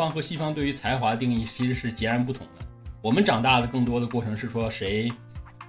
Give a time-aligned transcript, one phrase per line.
[0.00, 2.64] 方和西方对于才华定义其实是截然不同的。
[3.02, 5.12] 我们长大的更多的过程是说谁，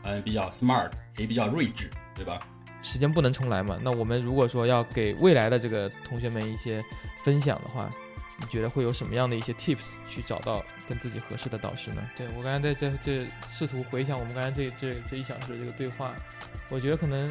[0.03, 2.39] 嗯，比较 smart，谁比较睿智，对吧？
[2.81, 3.77] 时间不能重来嘛。
[3.83, 6.81] 那我们如果说要给未来的这个同学们一些
[7.25, 7.89] 分享的话，
[8.39, 12.01] 你觉得会有什么样的一些 tips 去找到跟自己合适的导师呢？
[12.15, 16.15] 对我刚才在这这试图回想我们刚才这这这一小时的这个对话，
[16.69, 17.29] 我觉得可能。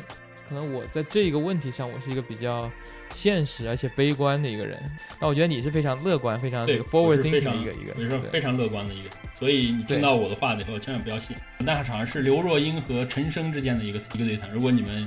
[0.51, 2.69] 可能我在这一个问题上，我是一个比较
[3.11, 4.83] 现实而且悲观的一个人。
[5.21, 9.11] 那我觉得你是非常乐观、非常这个 forward thinking 的一个一个，你说非常乐观的一个。
[9.33, 11.37] 所以你听到我的话以后，千万不要信。
[11.61, 14.51] 那场好像是刘若英和陈升之间的一个一个对谈。
[14.51, 15.06] 如果你们，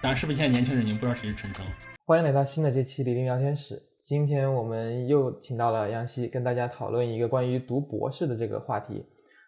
[0.00, 1.72] 当然是不是现在年轻人，已经不知道谁是陈升了？
[2.06, 3.82] 欢迎来到新的这期李林聊天室。
[4.00, 9.04] 今天我们又请到了杨希，跟大家讨论一个关于读博士的这个话题。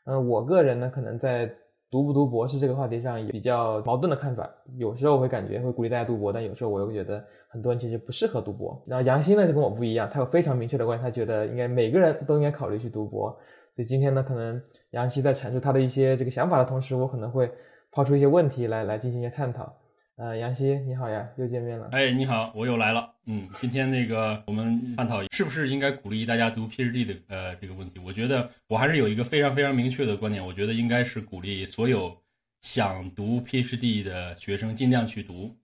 [0.06, 1.48] 嗯，我个人呢，可能在。
[1.90, 8.82] 读不读博士这个话题上有比较矛盾的看法，有时候我会感觉会鼓励大家读博，但有时候我又觉得很多人其实不适合读博。
[8.86, 13.30] 然后杨鑫呢就跟我不一样，他有非常明确的观点，他觉得应该每个人都应该考虑去读博。
[13.72, 14.60] 所以今天呢，可能
[14.90, 17.50] 杨希在阐述他的一些这个想法的同时，我可能会
[17.92, 19.72] 抛出一些问题来来进行一些探讨。
[20.16, 21.88] 呃，杨希你好呀，又见面了。
[21.92, 23.15] 哎，你好，我又来了。
[23.28, 27.98] 嗯，今天那个我们探讨是不是应该鼓励大家读 PhD 的呃这个问题。
[27.98, 32.16] 我觉得我还是有一个非常非常明确的观点，我觉得应该是鼓励所有
[32.62, 35.56] 想读 PhD 的学生尽量去读。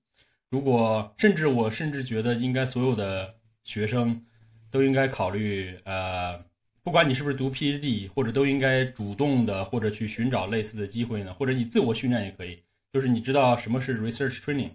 [0.51, 4.21] 如果甚至我甚至觉得应该所有的学生
[4.69, 6.37] 都应该考虑呃，
[6.83, 12.61] 不管你是不是读 PhD，或者都应该主动的或者去寻找类似的机会呢，或者你自我训练也可以。
[12.93, 14.71] 就是你知道什么是 research training，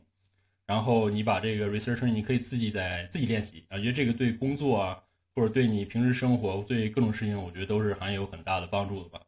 [0.68, 5.02] 然后你把这个 research 你可以自己在自己练习啊，觉得这个对工作啊，
[5.34, 9.22] 或者对你平时生活，对各种事情，我觉得都是还有很大的帮助的吧。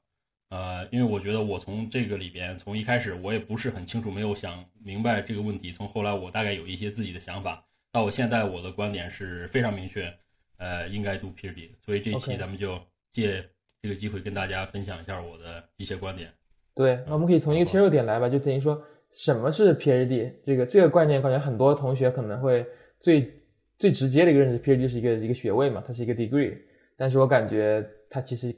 [0.50, 10.14] 呃，因为我觉得我从这个里边，从一开始我也不是很清楚，没有想明白这个问题，从后来我大概有一些自己的想法，到我现在我的观点是非常明确，
[10.58, 11.70] 呃，应该读 PhD。
[11.86, 12.82] 所以这期咱们就
[13.12, 13.48] 借
[13.82, 16.34] 这个机会跟大家分享一下我的一些观点。
[16.74, 22.66] 对，那我们可以从一个切入点来吧，就等于说什么是 PhD 这个这个概念，感觉很多同学可能会
[23.00, 23.32] 最
[23.78, 26.58] 最直接的一个认识，PhD 是一个一个学位嘛，它是一个 degree，
[26.96, 28.56] 但是我感觉它其实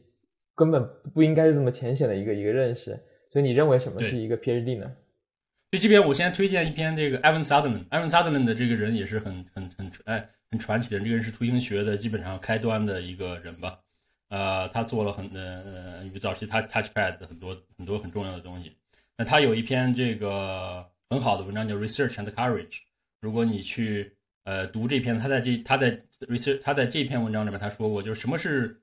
[0.55, 2.91] 根本不应该是这么浅显的一个一个认识，
[3.31, 4.85] 所以你认为什么是一个 PhD 呢？
[5.71, 13.79] 所以这边我先推荐一篇这个 Evan Sutherland，Evan Sutherland 的这个人也是很很很哎很传奇的人，这个人是图形学的基本上开端的一个人吧。
[14.27, 18.73] 呃，他做了很呃呃，因为早期他 Touchpad 很多很多很重要的东西。
[19.21, 22.79] 那他有一篇这个很好的文章叫 Research and Courage。
[23.19, 24.11] 如果你去
[24.45, 28.81] 呃读这篇，他在这他在 Research 他在这篇文章里面他说过，就是什么是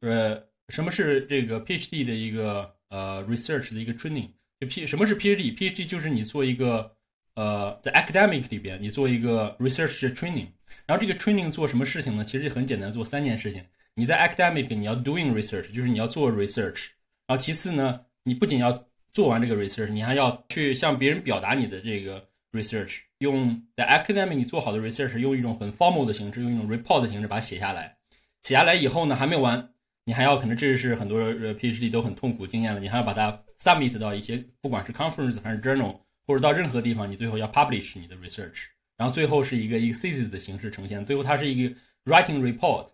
[0.00, 4.30] 呃什么是这个 PhD 的一个呃 Research 的一个 training。
[4.58, 6.96] 就 P 什么是 PhD？PhD 就是你做一个
[7.36, 10.48] 呃在 Academic 里边你做一个 Research training。
[10.84, 12.24] 然后这个 training 做什么事情呢？
[12.24, 13.64] 其实很简单，做三件事情。
[13.94, 16.88] 你在 academic 你要 doing research，就是你要做 research，
[17.28, 18.84] 然后其次呢，你不仅要
[19.16, 22.22] 做完这个 research，你还要去向别人表达你的这个
[22.52, 27.96] research，用在 academic 你做好的 research，用一种很 formal 的形式，用一种 report 的形式把它写下来。
[28.42, 29.70] 写下来以后呢，还没完，
[30.04, 31.18] 你还要可能这是很多
[31.54, 38.64] PhD 都很痛苦经验了，你还要把它 submit 到一些不管是 conference 还是 journal，或者到任何地方，你最后要 publish 你的 research，
[38.98, 42.88] 然后最后是一个一个 thesis 的形式呈现，最后它是一个 writing report。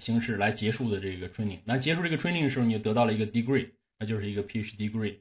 [0.00, 5.14] 形式来结束的这个 training，那结束这个 training 的时候，你就得到了一个 degree，那就是一个 PhD degree。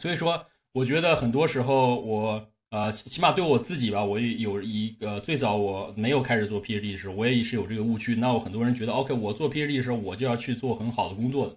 [0.00, 8.14] 所以说，我觉得很多时候，我呃，起码对我自己吧，我有一个最早我没有开始做 PhD 的时候，我也是有这个误区。
[8.16, 11.48] 那我很多人觉得，OK，我做 PhD 的时候，我就要去做很好的工作，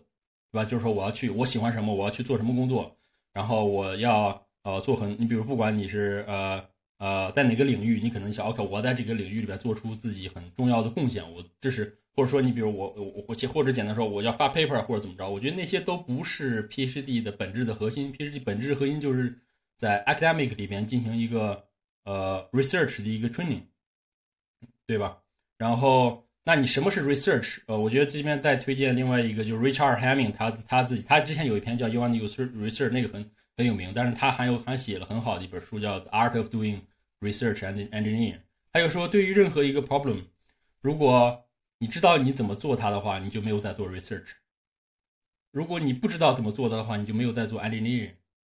[0.52, 0.66] 对吧？
[0.66, 2.98] 就是说，我要去，我喜欢什么，我要去做什么工作，
[3.32, 6.66] 然后我要呃做很，你比如不管你是呃
[6.98, 11.98] 呃在哪个领域，你可能想，OK，我在这个领域里边做出自己很重要的贡献，我这是。
[12.16, 18.14] 或者说，你比如我我我，或者简单说，我要发 paper 或者怎么着，我觉得那些都不是 PhD 的本质的核心。
[18.14, 19.40] PhD 本质核心就是
[19.78, 21.66] 在 academic 里边进行一个
[22.04, 23.64] 呃 research 的一个 training，
[24.86, 25.18] 对吧？
[25.58, 27.60] 然后，那你什么是 research？
[27.68, 36.82] 呃，我觉得这边再推荐另外一个，就是 Richard Hamming，他他自己他之前有一篇叫 You Want to Research，那个很很有名，但是他还有还写了很好的一本书叫 Art of Doing
[37.22, 38.40] Research and Engineering。
[38.72, 40.24] 他就说，对于任何一个 problem，
[40.82, 41.46] 如果
[41.84, 44.36] 你知道你怎么做它的话，你就没有在做 research。
[45.52, 48.14] 如果你不知道怎么做的话，你就没有在做 engineering，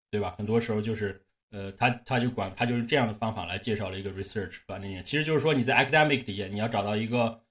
[0.09, 0.33] 对吧？
[0.37, 5.03] 很多时候就是，呃，他他就管他就是这样的方法来介绍了一个 research 和 engineering。
[5.03, 7.41] 其实就是说你在 academic 里，你要找到一个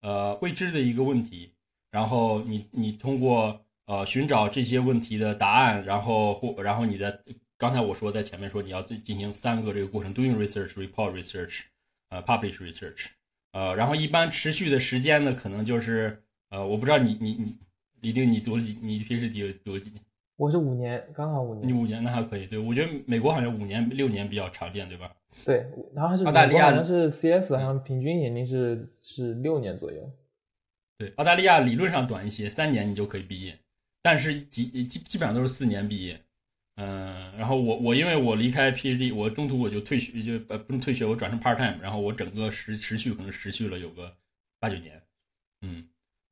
[0.00, 1.52] 呃未知的一个问题，
[1.90, 7.20] 然后你你通过呃寻找这些问题的答案，然后或然后你在
[7.58, 11.64] 刚才我说在前面说你要进进行三个这个过程：doing research、report research、
[12.08, 13.08] 呃 publish research。
[13.56, 17.56] 呃，然后一般持续的时间呢，可能就是呃，我不知道你你你
[18.02, 20.02] 李定你读了几，你平时读读了几年？
[20.36, 21.66] 我是五年，刚好五年。
[21.66, 25.10] 你五年那还可以，对我觉得美国好像五年六年比较常见，对吧？
[25.46, 30.12] 对，然后还是澳大利亚好像是 CS，好像平均年龄是是六年左右。
[30.98, 33.58] 对，澳大利亚理论上短一些，三年你就可以毕业，
[34.02, 36.20] 但是基基基本上都是四年毕业。
[36.76, 44.16] 嗯，然后我我因为我离开 PhD，我中途我就退学，就呃不能退学，我转成 part time，然后我整个持持续可能持续了有个
[44.58, 45.02] 八九年。
[45.62, 45.88] 嗯。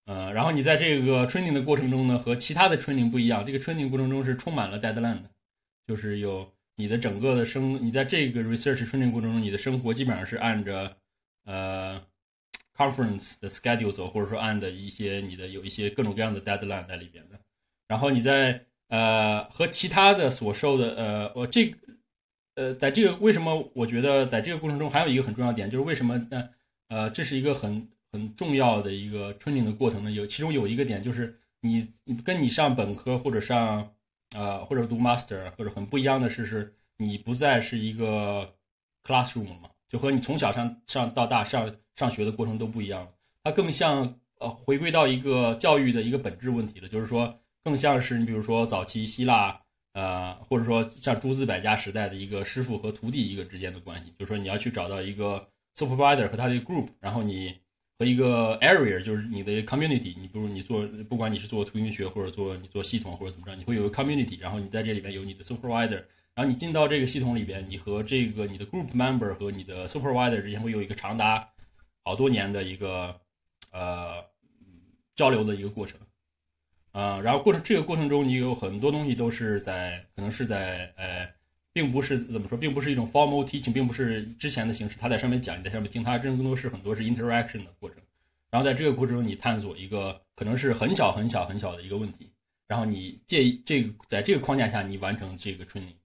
[0.06, 5.30] 呃，然后你在这个 training 的过程中呢，和其他的 training 不一样，这个 training 过程中是充满了 deadline 的，
[5.86, 10.94] 就是有你的整个的生，你在这个 research training 过程中，你的生活基本上是按着
[11.44, 11.98] 呃
[12.76, 17.40] conference 的 schedule 走，或者说按的一些你的有一些各种各样的 deadline 在里边的。
[17.88, 21.74] 然后你在呃和其他的所受的呃我这
[22.54, 26.50] 呃在这个为什么我觉得在这个过程中还有一个很重要点，就是为什么呢？
[26.88, 27.88] 呃，这是一个很。
[28.14, 31.84] 很重要的一个 training 的过程呢，有其中有一个点就是你
[32.24, 33.92] 跟你上本科或者上
[34.36, 38.54] 呃或者读 master 或者很不一样的是，是你不再是一个
[39.02, 43.08] classroom 了嘛，就和你从小上上到大上上学的过程都不一样了，
[43.42, 49.60] 它更像呃回归到一个教育的一个本质问题了，就是说更像是你比如说早期希腊
[49.94, 57.56] 呃或者说像诸子百家时代的一个师傅和徒弟一个之间的关系，就是说你要去找到一个 supervisor 和他的 group，然后你。
[57.96, 66.02] 和一个 area 就是你的 community，你比如你做，不管你是做图形学或者做你做系统或者怎么着，你会有个 community，然后你在这里边有你的 supervisor，
[66.34, 71.48] 然后你进到这个系统里边，你和这个你的 group member 和你的 supervisor 之间会有一个长达
[72.02, 73.20] 好多年的一个
[73.70, 74.24] 呃
[75.14, 75.96] 交流的一个过程，
[76.94, 81.28] 啊，然后过程这个过程中你有很多东西都是在可能是在呃。
[81.74, 84.96] 并不是怎么说，并不是一种 formal teaching，并不是之前的形式。
[84.96, 87.98] 他在上面讲，你在上面听，他真正更多是很多是 interaction 的过程。
[88.48, 92.30] 然后在这个过程中，你探索一个可能是很小很小很小的一个问题，
[92.68, 95.96] 然后你借这个在这个框架下，你完成这个 training。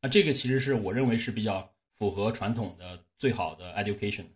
[0.00, 4.26] 那这个其实是我认为是比较符合传统的最好的 education。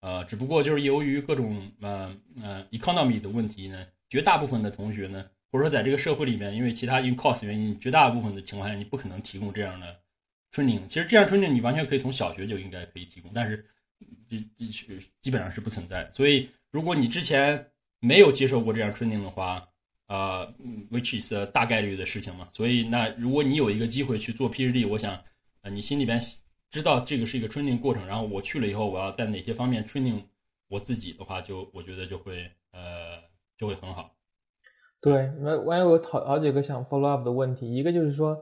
[0.00, 9.96] 呃，只不过就是由于各种呃呃 economy 的问题呢，绝大部分的同学呢，或者说在这个社会里面，因为其他因 cost 原因，绝大部分的情况下，你不可能提供这样的。
[10.50, 13.64] training 其实这样 training 你完全可以从小学就应该可以提供，但是
[14.28, 16.10] 这这基本上是不存在。
[16.12, 17.70] 所以如果你之前
[18.00, 19.64] 没有接受过这样 training 的话，
[20.08, 20.52] 呃
[20.90, 22.48] ，which is 大概率的事情嘛。
[22.52, 25.22] 所以那如果你有一个机会去做 PhD，我想，
[25.60, 26.20] 呃，你心里边
[26.72, 30.20] 知道这个是一个 training 过程，然后我去了以后，我要在哪些方面 training
[30.66, 33.22] 我自己的话，就我觉得就会呃
[33.56, 34.13] 就会很好。
[35.04, 38.36] 对，那万一我有好好几个想 follow up 的问题，一个就是说。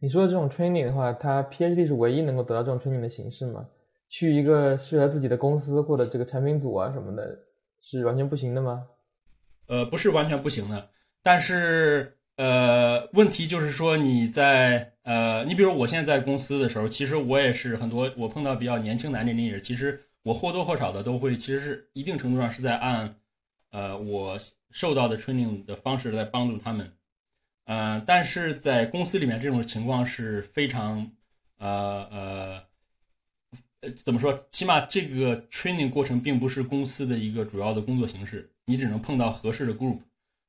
[0.00, 3.66] 你说这种 training 的话，它 PhD 是唯一能够得到这种 training 的形式吗？
[4.10, 7.38] 去一个适合自己的公司或者这个产品组啊什么的，
[7.80, 8.86] 是完全不行的吗？
[9.66, 10.90] 呃，不是完全不行的，
[11.22, 23.14] 但是呃，问题就是说你在呃，你比如我现在在公司的时候，其实我也是很多我碰到比较年轻的年轻人，其实我或多或少的都会，其实是一定程度上是在按
[23.70, 24.38] 呃我
[24.74, 26.92] 受到的 training 的方式来帮助他们。
[27.66, 31.12] 呃，但是在公司里面这种情况是非常，
[31.58, 32.62] 呃呃，
[33.82, 34.46] 呃，怎么说？
[34.50, 40.00] 起码这个 training 过程并不是公司的一个主要的工作形式，你只能碰到合适的 group。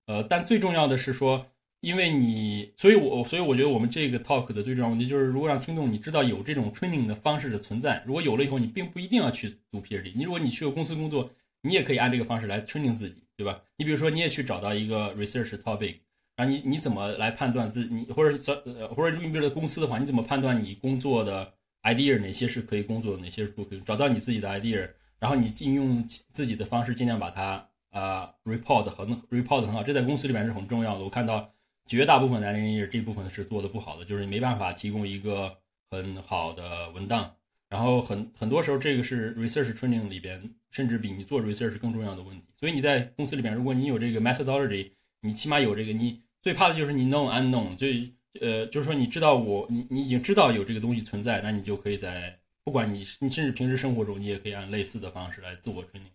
[0.08, 1.46] 呃，但最重要的是说，
[1.82, 10.14] 因为你，所以我，所以我觉得我们这个 talk 的最重要问题就是，如果让听众你知道有这种 training 的方式的存在，如果有了以后，你并不一定要去读 PhD。
[10.16, 11.30] 你如果你去个公司工作，
[11.62, 13.62] 你也可以按这个方式来 training 自己，对吧？
[13.78, 15.98] 你比如说，你也去找到一个 research topic。
[16.36, 23.82] 然后，你你怎么来判断自你或者找呃或者你比如公司的话，你怎么判断你工作的 idea 哪些是可以工作的，哪些是不可以？
[23.82, 31.04] 找到你自己的 idea，然后你尽用自己的方式，尽量把它啊 report 很 report 很好，这在公司里面是很重要的。
[31.06, 31.54] 我看到
[31.86, 35.56] 绝大部分男人也这部分是做的不好的，就是你没办法提供一个
[35.90, 37.34] 很好的文档，
[37.70, 42.44] 然后很很多时候这个是 research training 里边甚至比你做 research 更重要的问题。
[42.60, 44.92] 所以你在公司里边，如果你有这个 methodology，
[45.22, 46.22] 你起码有这个你。
[46.42, 56.14] 最怕的就是你 know unknown，最呃，就是说你知道我，你你已经知道有这个东西存在，那你就可以在不管你你甚至平时生活中，你也可以按类似的方式来自我 training。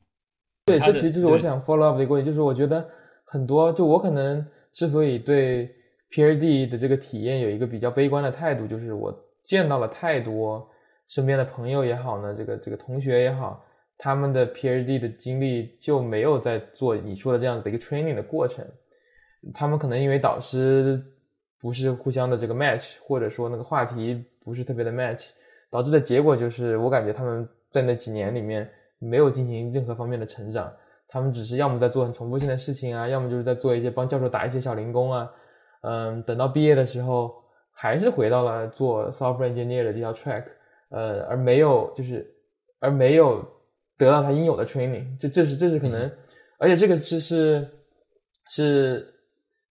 [0.67, 2.89] 对，这其实就是我想 follow up 的一个问题，就是我觉得
[3.25, 5.69] 很多，就我可能之所以对
[6.13, 9.13] PhD 的这个体验有一个比较悲观的态度，就是我
[9.43, 10.65] 见到了太多
[11.09, 13.67] 身边的朋友也好呢，这个这个同学也好，
[14.03, 18.65] 他们的 PhD 的经历就没有在做你说的这样子的一个 training 的过程。
[19.53, 21.03] 他们可能因为导师
[21.61, 25.33] 不是互相的这个 match，或者说那个话题不是特别的 match，
[25.71, 28.67] 导致的结果就是，我感觉他们在那几年里面
[28.99, 30.73] 没有进行任何方面的成长，
[31.07, 35.31] 他们只是要么在做很重复性的事情啊，要么就是在做一些帮教授打一些小零工啊。
[35.83, 37.35] 嗯，等到毕业的时候，
[37.71, 40.45] 还是回到了做 software engineer 的这条 track，
[40.91, 42.31] 呃，而没有就是
[42.79, 43.47] 而没有
[44.01, 45.05] 得到他应有的 training。
[45.21, 46.11] 这这是这是可能，
[46.59, 47.69] 而且这个是是
[48.49, 49.15] 是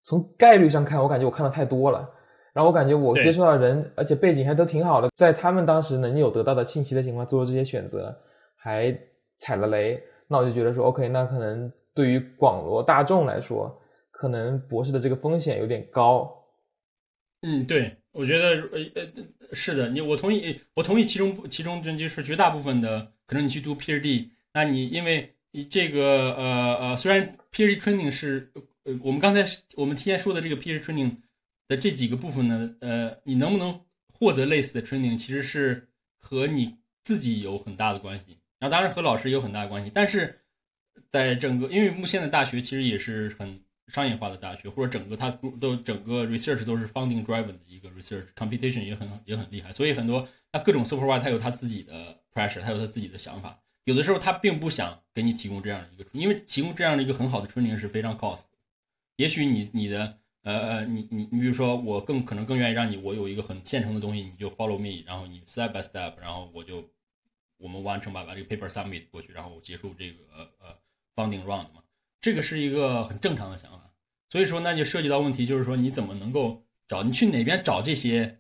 [0.04, 2.08] 从概率上看，我感觉我看的太多了。
[2.52, 8.16] 然后我感觉我接触到的人，而且背景还都挺好的，在他们当时能有得到的信息的情况做这些选择，
[8.56, 8.96] 还
[9.38, 13.80] 踩了雷，那我就觉得说，OK，那可能对于广罗大众来说，
[14.12, 16.30] 可能博士的这个风险有点高。
[17.44, 28.52] 嗯，对，我觉得呃呃是的，你我同意，我同意其中其中就是绝大部分的可能你去读 PhD，那你因为你这个呃呃，虽然 PhD training 是
[28.84, 29.46] 呃我们刚才
[29.76, 31.18] 我们提前说的这个 PhD training。
[31.70, 33.80] 的这几个部分呢，呃，你能不能
[34.12, 39.92] 获得类似的 training，其实是和你自己有很大的关系，然后当然和老师有很大的关系。
[39.94, 40.40] 但是
[41.12, 45.30] 在整个，因为目前的大学其实也是很商业化的大学，或者整个它
[45.62, 58.44] 都整个 research 都是 funding driven 的一个 research，competition 也很也很厉害，所以很多那各种 supervisor 他有他自己的 pressure，他有他自己的想法，有的时候他并不想给你提供这样的一个，因为提供这样的一个很好的 training 是非常 cost，
[59.16, 60.18] 也许你你的。
[60.42, 66.90] 呃呃，你你你比如说，我更可能更愿意让你，我有一个很现成的东西，你就 follow me，然后你 step by step，然后我就
[67.58, 70.24] 我们完成把把这个 paper submit 过去，然后我结束这个
[70.60, 70.74] 呃
[71.14, 71.84] funding round 嘛，
[72.22, 73.92] 这个是一个很正常的想法。
[74.30, 78.40] 所以说，那就涉及到问题，就是说你怎么能够找你去哪边找这些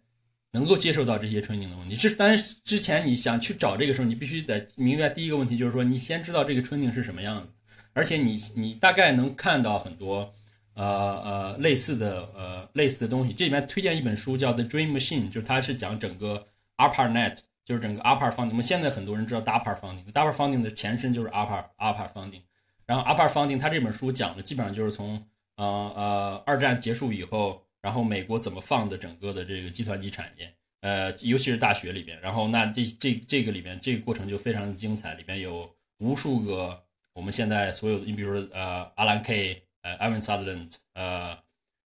[0.51, 1.95] 能够接受到这些 training 的问题？
[1.95, 7.47] 这当然之前你想去找这个时候，你必须得明白第一个问题就是说，你先知道这个 training 是什么样子，
[7.93, 10.33] 而且你你大概能看到很多。
[10.75, 18.47] 呃呃，类似的呃类似的东西，这里面推荐一本书叫《The Dream Machine》，就是它是讲整个 ARPANET，就是整个 ARPA 方。
[18.47, 22.41] 我们现在很多人知道 DARPA 方 DARPA 方 g 的前身就是 ARPA ARPA 方 g
[22.85, 25.21] 然后 ARPA 方 g 它这本书讲的基本上就是从
[25.57, 32.19] 呃呃二战结束以后，然后美国怎么放的整个的这个计算机产业，呃，尤其是大学里边。
[32.21, 36.83] 然后那这这这个里边这个过程就非常的精彩，里边有无数个
[37.13, 39.63] 我们现在所有的，你比如说呃阿兰 K。
[39.81, 41.37] 呃，Evan Sutherland，呃，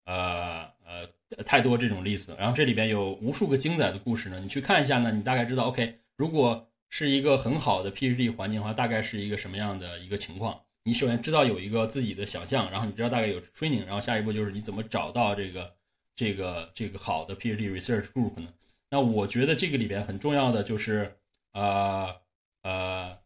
[0.05, 2.33] 呃，呃，太多这种例子。
[2.39, 4.39] 然后这里边有无数个精彩的故事呢。
[4.39, 10.61] 你去看一下呢，你大概知道，OK，如果是一个很好的 PhD 环境的话，大概是一个什么样的一个情况？
[10.85, 15.73] 你首先知道有一个自己的想象，然后你知道大概有 training，然后下一步就是你怎么找到这个
[16.15, 18.53] 这个这个好的 PhD research group 呢？
[18.89, 21.17] 那我觉得这个里边很重要的就是，
[21.53, 22.15] 呃
[22.63, 23.17] 呃，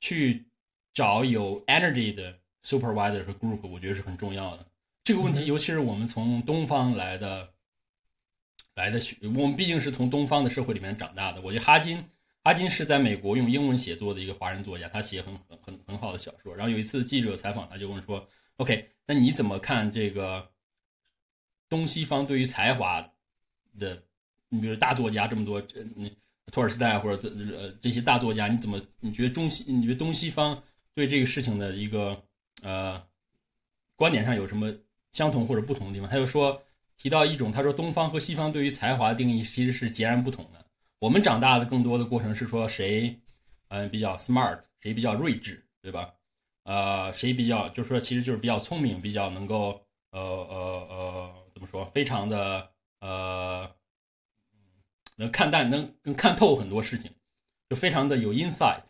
[0.00, 0.46] 去
[0.92, 2.38] 找有 energy 的。
[2.64, 4.66] Supervisor 和 Group，我觉得是很重要的。
[5.02, 7.48] 这个问题，尤其是我们从东方来的
[8.74, 11.40] 来的学，我们毕竟是从东方的社会里面长大的。
[11.40, 12.04] 我觉得哈金，
[12.44, 16.54] 哈金是在美国用英文写作的一个华人作家，他写很很很很好的小说。
[16.54, 20.46] 然后有一次记者采访，他就问说：“OK，那你怎么看这个
[21.68, 23.00] 东西方对于才华
[23.78, 24.02] 的？
[24.48, 26.10] 你比如大作家这么多，嗯，
[26.50, 29.64] 托尔斯泰或者这呃这些大作家，你怎么你觉得中西？
[29.70, 30.62] 你觉得东西方
[30.94, 32.22] 对这个事情的一个？”
[32.62, 33.00] 呃，
[33.94, 34.74] 观点上有什么
[35.12, 36.08] 相同或者不同的地方？
[36.10, 36.60] 他就说
[36.96, 40.64] 提到一种，他说东方和西方对于才华的定义其实是截然不同的。
[40.98, 43.16] 我们长大的更多的过程是说谁
[43.68, 46.12] 嗯比较 smart，谁比较睿智，对吧？
[46.64, 53.68] 呃，谁比较就是说其实就是比较聪明，比较能够呃呃呃怎么说，非常的呃
[55.16, 57.10] 能看淡，能能看透很多事情，
[57.68, 58.82] 就非常的有 insight。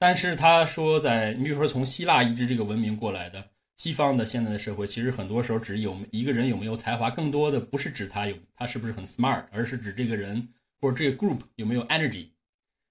[0.00, 10.48] 但是他说，在你比如说从希腊移植这个文明过来的西方的现在的社会，其实很多时候只有一个人有没有才华，更多的不是指他有他是不是很 smart，而是指这个人
[10.80, 12.30] 或者这个 group 有没有 energy。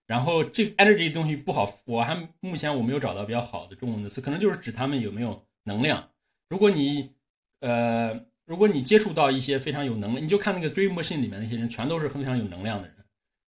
[0.05, 6.07] 然后这个 energy 东西不好，我还目前我没有找到比较好的中文的词，可能就是指他们有没有能量。
[6.47, 7.11] 如果你
[7.59, 8.13] 呃，
[8.47, 12.95] 如果你接触到一些非常有能力，你就看那个 Dream Machine 里面那些人，全都是非常有能量的人，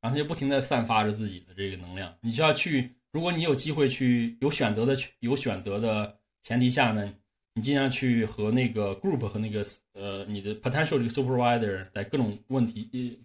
[0.01, 2.91] 然后他就不停的散发着自己的这个能量，你就要去。
[3.13, 7.13] 如果你有机会去有选择的去有选择的前提下呢，
[7.53, 13.17] 你尽量去和那个 group 和那个呃你的 potential 这个 supervisor 在各种问题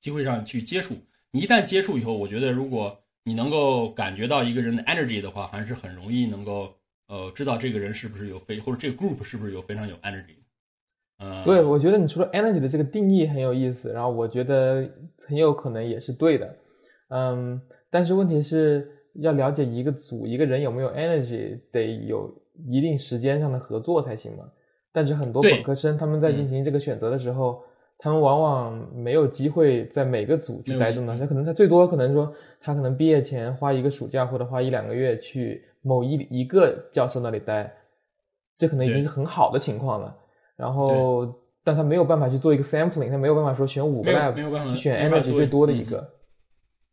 [0.00, 1.00] 机会上去接触。
[1.30, 6.76] 你一旦接触以后，我觉得如果你能够感觉到一个人的 energy 的话，还是很容易能够
[7.06, 10.34] 呃知道这个人是不是有非或者这个 group 是不是有非常有 energy。
[11.22, 14.88] 嗯，对，我觉得你说 energy 的这个定义很有意思，然后我觉得
[15.26, 16.56] 很有可能也是对的。
[17.08, 17.60] 嗯，
[17.90, 18.88] 但是问题是。
[19.16, 22.34] 要了解一个组一个人有没有 energy，得有
[22.66, 24.44] 一定时间上的合作才行嘛。
[24.90, 27.62] 但是很多本科生他们在进行这个选择的时候，
[27.98, 31.14] 他们往往没有机会在每个组去待着呢。
[31.20, 37.70] 他可能他最多可能说他可能毕业前花一个暑假或者花一两个月去某一一个教授那里待，
[38.56, 40.16] 这可能已经是很好的情况了。
[40.62, 41.26] 然后，
[41.64, 46.08] 但他没有办法去做一个 sampling，他没有办法说选五个 lab，没有办法去选 energy 最多的一个。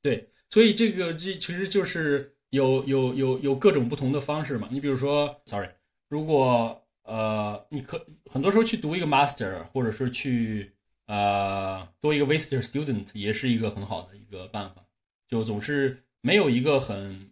[0.02, 4.68] 对，所以这个这其实就是有有有有各种不同的方式嘛。
[4.72, 5.70] 你比如说，sorry，
[6.10, 10.74] 如果呃，你可很多时候去读一个 master，或者是去
[11.06, 14.84] 呃多一个 visitor student，也是一个很好的一个办法。
[15.28, 17.30] 就总是没有一个很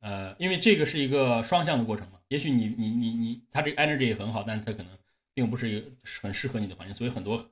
[0.00, 2.18] 呃，因为这个是一个双向的过程嘛。
[2.28, 4.92] 也许你你你你，他这个 energy 也很好，但是他可能
[5.40, 5.86] 并不是一个
[6.20, 7.50] 很适合你的环境，所以很多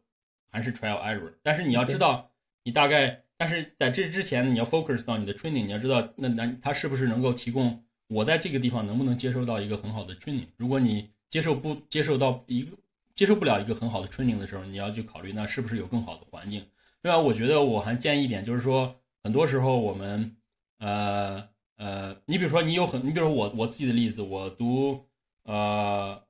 [0.51, 1.33] 还是 trial error。
[1.43, 2.31] 但是你要知道，
[2.65, 3.25] 你大概。
[3.39, 10.49] 但是在这之前，你要 focus 到你的 training，你要知道，那那它是不是能够提供我在这个地方能不能接受到一个很好的 training？
[10.59, 12.77] 如果你接受不接受到一个
[13.15, 16.67] 接受不了一个很好的 training 的时候，你要去考虑那是不是有更好的环境。
[17.03, 20.37] 另外，我觉得我还建议一点，就是说，很多时候我们
[20.79, 25.07] 呃呃，你比如说你有很，你比如说我我自己的例子，我读
[25.45, 26.28] 呃。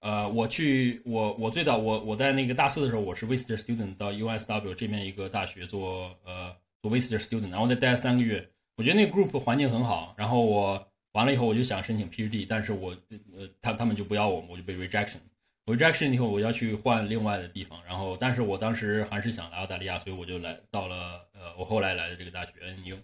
[0.00, 8.48] 呃，我去，我我最早我我在那个大四的时候，我是 visitor student 到 USW 这边一个大学做呃做 visitor student，然后再待了三个月。
[8.76, 12.90] 我觉得那个 group 环境很好，然后我完了以后我就想申请 PhD，但是我
[13.34, 15.16] 呃他他们就不要我，我就被 rejection。
[15.64, 22.52] rejection 以后我要去换另外的地方，然后但是我当时还是想来澳大利亚，所以我就来到了呃我后来来的这个大学
[22.84, 22.96] NU。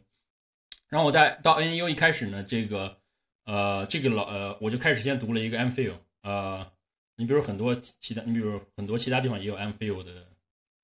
[0.88, 2.96] 然后我在到 NU 一开始呢，这个
[3.46, 6.70] 呃这个老呃我就开始先读了一个 MPhil 呃。
[7.22, 10.26] 你比如很多其他，你比如很多其他地方也有 MPhil 的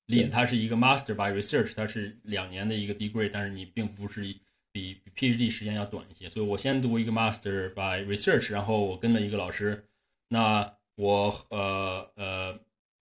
[0.07, 4.23] 例子，它是一个 Master by Research，它是两年的一个 degree，但是你并不是
[4.71, 6.29] 比 PhD 时间要短一些。
[6.29, 9.85] 所以我先读一个 Master by Research，然后我跟了一个老师。
[10.29, 12.61] 那我呃呃，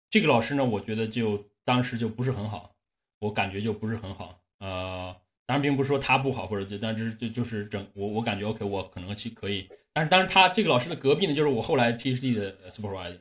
[0.08, 2.76] 这个老师呢，我觉得就当时就不是很好，
[3.18, 4.40] 我感觉就不是很好。
[4.60, 5.12] 呃，
[5.46, 9.68] 当然并不是说他不好，或者就但是就就是整我我感觉 OK，我可能去可以。
[9.96, 13.16] 但是，当然，他这个老师的隔壁呢，就是我后来 PhD 的 supervisor。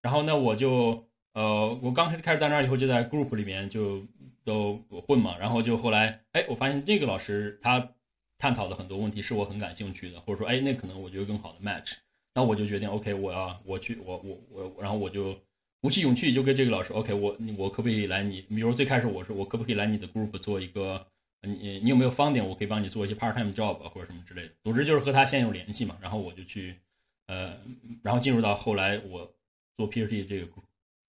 [0.00, 4.02] 然后呢，我就呃，我刚开始开始在那儿以后，就在 group 里面就
[4.42, 5.36] 都混嘛。
[5.38, 7.90] 然后就后来，哎，我发现这个老师他
[8.38, 11.96] 探讨的很多问题是我很感兴趣的，或者说，哎，那可能我觉得更好的 match。
[12.34, 15.38] 那我就决定，OK，我要我去，我我我，然后我就
[15.82, 18.40] 鼓起勇气就跟这个老师，OK，我我可不可以来你？
[18.48, 21.06] 比如最开始我说，我可不可以来你的 group 做一个？
[21.44, 22.46] 你你有没有方点？
[22.48, 24.54] 我可以帮你做一些 part time job 或者什么之类的。
[24.62, 26.78] 总之就是和他先有联系嘛，然后我就去，
[27.26, 27.58] 呃，
[28.00, 29.34] 然后进入到后来我
[29.76, 30.48] 做 PhD 这个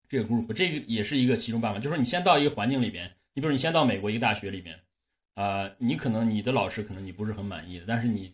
[0.07, 1.79] 这个 group，这个也是一个其中办法。
[1.79, 4.79] 就是你先到一个环境里边，你比如你先到美国一个大学里边，
[5.35, 8.33] 啊，你可能你的老师可能你不是很满意的，但是你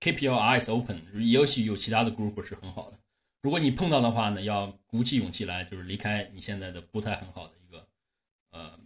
[0.00, 2.98] keep your eyes open，也许有其他的 group 是很好的。
[3.42, 7.86] 如果你碰到的话呢，要鼓起勇气来，就是离开你现在的不太很好的一个，
[8.50, 8.76] 呃。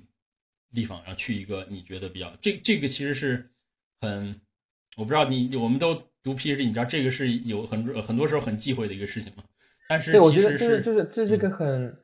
[0.74, 3.46] 地方，然后去一个你觉得比较这这个其实是
[4.00, 4.34] 很，
[4.96, 9.42] 我不知道你我们都读 PhD，你知道这个是有很很多时候很忌讳的一个事情吗？
[9.88, 11.94] 但是我觉得就是就是这是个很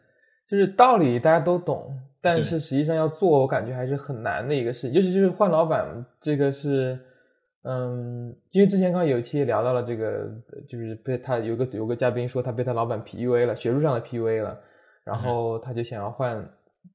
[0.48, 4.90] 就是道理大家都懂，但是实际上要做，我感觉还是很难的一个事。
[4.90, 6.98] 尤其就是换老板，这个是
[7.62, 10.31] 嗯，因为之前刚有一期聊到了这个，
[10.68, 14.61] 就是被他有个有个嘉宾说他被他老板 PUA 了，学术上的 PUA 了，
[15.04, 16.46] 然后他就想要换。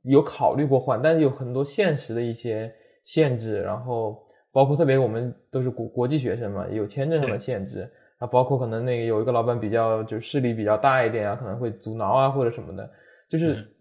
[0.04, 12.92] 有考虑过换，但是有很多现实的一些限制，然后包括特别我们都是国国际学生嘛，也有签证上的限制，啊，包括可能那个有一个老板比较就势力比较大一点啊，可能会阻挠啊或者什么的，
[13.30, 13.76] 就是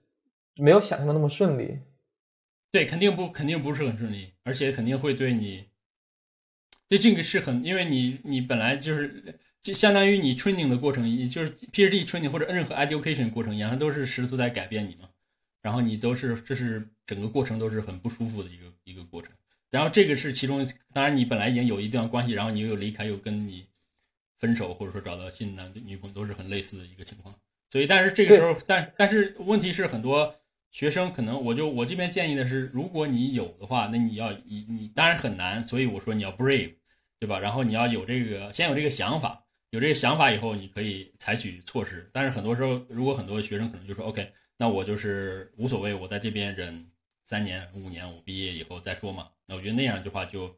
[0.56, 1.78] 没有想象的那么顺利。
[2.70, 5.66] 对，肯定不肯定不是很顺利，而且肯定会对你，
[6.88, 15.08] 对这个是很，因为你你本来就是就相当于你 training 的过程，也就是 PhD training 或者任何 education 过程一样，它都是实时在改变你嘛。
[15.62, 19.30] 然后你都是，这是整个过程都是很不舒服的一个一个过程。
[19.70, 23.64] 然后这个是其中，当然你本来已经有一段关系，然后你又离开，又跟你
[24.38, 27.34] 分手，或者说找到新男女朋友，都是很类似的一个情况。
[27.70, 30.34] 所以，但是这个时候，但但是问题是，很多
[30.72, 36.74] 学生可能，我就我这边建议的是，如果你有的话，那你要你你当然很难，所以我说你要 brave，
[37.18, 37.38] 对吧？
[37.38, 42.10] 然后你要有这个，先有这个想法，有这个想法以后，你可以采取措施。
[42.12, 44.30] 但是很多时候，如果很多学生可能就说 OK。
[44.62, 46.86] 那我就是无所谓，我在这边忍
[47.24, 49.28] 三年五年，我毕业以后再说嘛。
[49.44, 50.54] 那我觉得那样的话就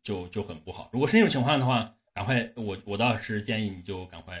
[0.00, 0.88] 就就很不好。
[0.92, 4.40] 如果是这种情况的话，赶快我我倒是建议你就赶快，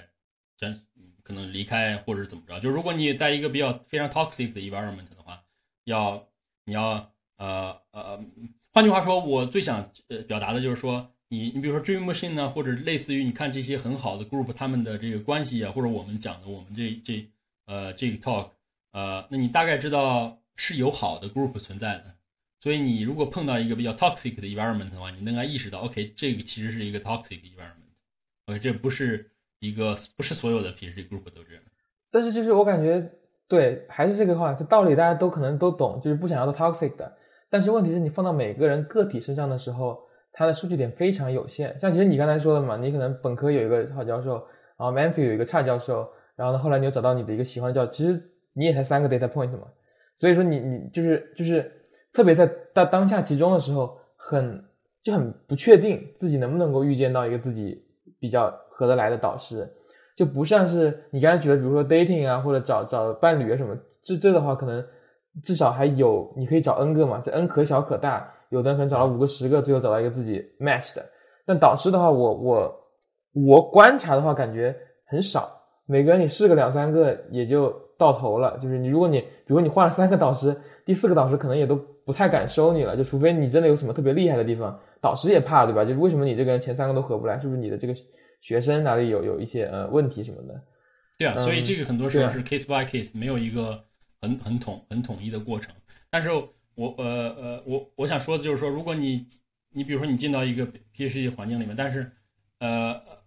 [0.56, 0.80] 真
[1.24, 2.60] 可能离开或者怎么着。
[2.60, 5.42] 就如果你在一个比较非常 toxic 的 environment 的话，
[5.82, 6.24] 要
[6.64, 8.24] 你要呃呃，
[8.72, 17.28] 换句话说，我最想呃表达的就是说，你你比如说 Dream Machine 呢，或者类似于你看这些很好的 group 他们的这个关系啊，或者我们讲的我们这这
[17.64, 18.50] 呃这个 talk。
[18.96, 22.04] 呃，那你大概知道是有好的 group 存在的，
[22.62, 31.62] 所以你如果碰到一个比较 toxic 的 environment 的话，你能够意识到，OK，这个其实是一个 toxic environment，OK，这不是一个不是所有的 PhD group 都这样。
[32.10, 33.06] 但是就是我感觉，
[33.46, 37.14] 对，还是这个话，这道理大家都可能都懂，就是不想要的 toxic 的。
[37.50, 40.00] 但是问题是你放到每个人个体身上的时候，
[40.32, 41.78] 它的数据点非常有限。
[41.78, 44.36] 像其实你刚才说的嘛，你可能本科有一个好教授，
[44.78, 49.68] 然后 m a n f i 有一个差教授，然后呢后来你又找到你的一个喜欢的教，其实你也才三个 data point 嘛。
[50.16, 51.70] 所以说你你就是就是
[52.12, 54.64] 特别在当当下其中的时候，很
[55.02, 57.84] 就很不确定自己能不能够预见到一个自己
[58.18, 59.70] 比较合得来的导师。
[60.16, 64.82] 就不像是你刚才举的，比如说 dating 啊，或者找找伴侣啊什么，这这的话可能
[65.42, 71.04] 至少还有你可以找 n 个嘛，这 n 可小可大，有的人可能找了五个、十个，最后找到一个自己 match 的。
[71.44, 72.88] 但导师的话，我我
[73.34, 75.52] 我观察的话，感觉很少，
[75.84, 78.58] 每个人你试个两三个也就到头了。
[78.58, 85.84] 就是你如果你比如你换了三个导师，第四个导师可能也都不太敢收你了，就除非你真的有什么特别厉害的地方，导师也怕，对吧？
[85.84, 87.94] 就是为什么你这个人前三个都合不来，是不是你的这个？
[88.42, 90.62] 学生哪里有有一些呃问题什么的，
[91.18, 93.82] 对啊，所以这个很多时候是 case by case，没有一个
[94.20, 95.74] 很很统很统一的过程。
[96.10, 99.26] 但是我呃呃我我想说的就是说，如果你
[99.72, 102.08] 你比如说你进到一个 PhD 环境里面，但是
[102.60, 103.18] 呃呃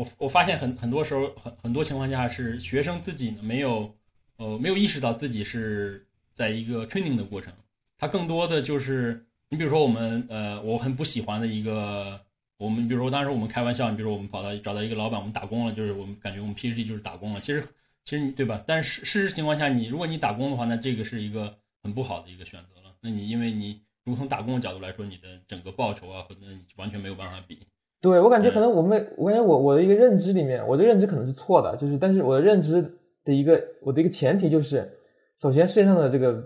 [0.00, 3.94] 我我发现很很多时候很很多情况下是学生自己呢没有
[4.36, 7.52] 呃没有意识到自己是在一个 training 的过程，
[7.98, 12.20] 他更多的就是你比如说我们呃我很不喜欢的一个。
[12.60, 17.40] 我们比如说，当时我们开玩笑，你比如说我们跑到找到一个老板，我们打工了，就是我们感觉我们 PhD 就是打工了。
[17.40, 17.64] 其实，
[18.04, 18.62] 其实你对吧？
[18.66, 22.94] 但是事实情况下，你如果你打工的话，那这个是一个很不好的一个选择了。
[23.00, 27.60] 那你因为你如果从打工的角度来说，你的整个报酬啊，和那你完全没有办法比。
[28.00, 32.82] 对我感觉可能我们，我感觉我我的一个认知里面，我的认知可能是错的，就是但是我的认知
[33.24, 34.90] 的一个我的一个前提就是，
[35.38, 36.42] 首先世界上的这个，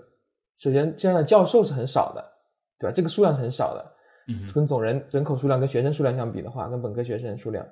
[0.58, 2.24] 首先这样的教授是很少的，
[2.78, 2.92] 对吧？
[2.92, 3.92] 这个数量是很少的。
[4.54, 7.62] 跟总人人口数量跟学生数量相比的话，跟本科学生数量，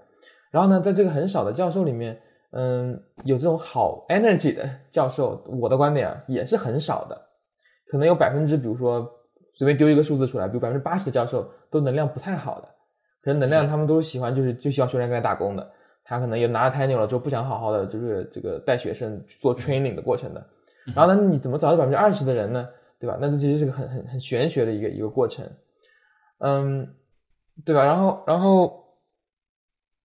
[0.51, 7.19] 然后呢，在这个很少的教授里面，嗯，有这种好 energy 的教授，我的观点啊，也是很少的，
[7.91, 9.11] 可能有百分之，比如说
[9.55, 12.69] 随便丢一个数字出来，比如百分之八十的教授都能量不太好的，
[13.23, 15.71] 可能能量他们都是喜欢就是就喜欢学生跟他打工的，
[16.05, 20.47] 他可能也拿了 tenure 了之后不想好好的就是这个带学生做 training 的过程的，
[20.95, 22.69] 然后呢，你怎么找到百分之二十的人呢？
[22.99, 23.19] 对吧？
[23.21, 25.45] 那这其实是个很很很玄学的一个一个过程。
[26.39, 26.89] 嗯，
[27.65, 27.85] 对吧？
[27.85, 28.85] 然后，然后，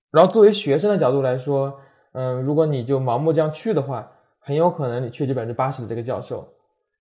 [0.10, 1.80] 然后作为学生的角度来说，
[2.14, 6.48] 嗯，如果你就盲目这样去的话，很有可能你去就百分之八十的这个教授，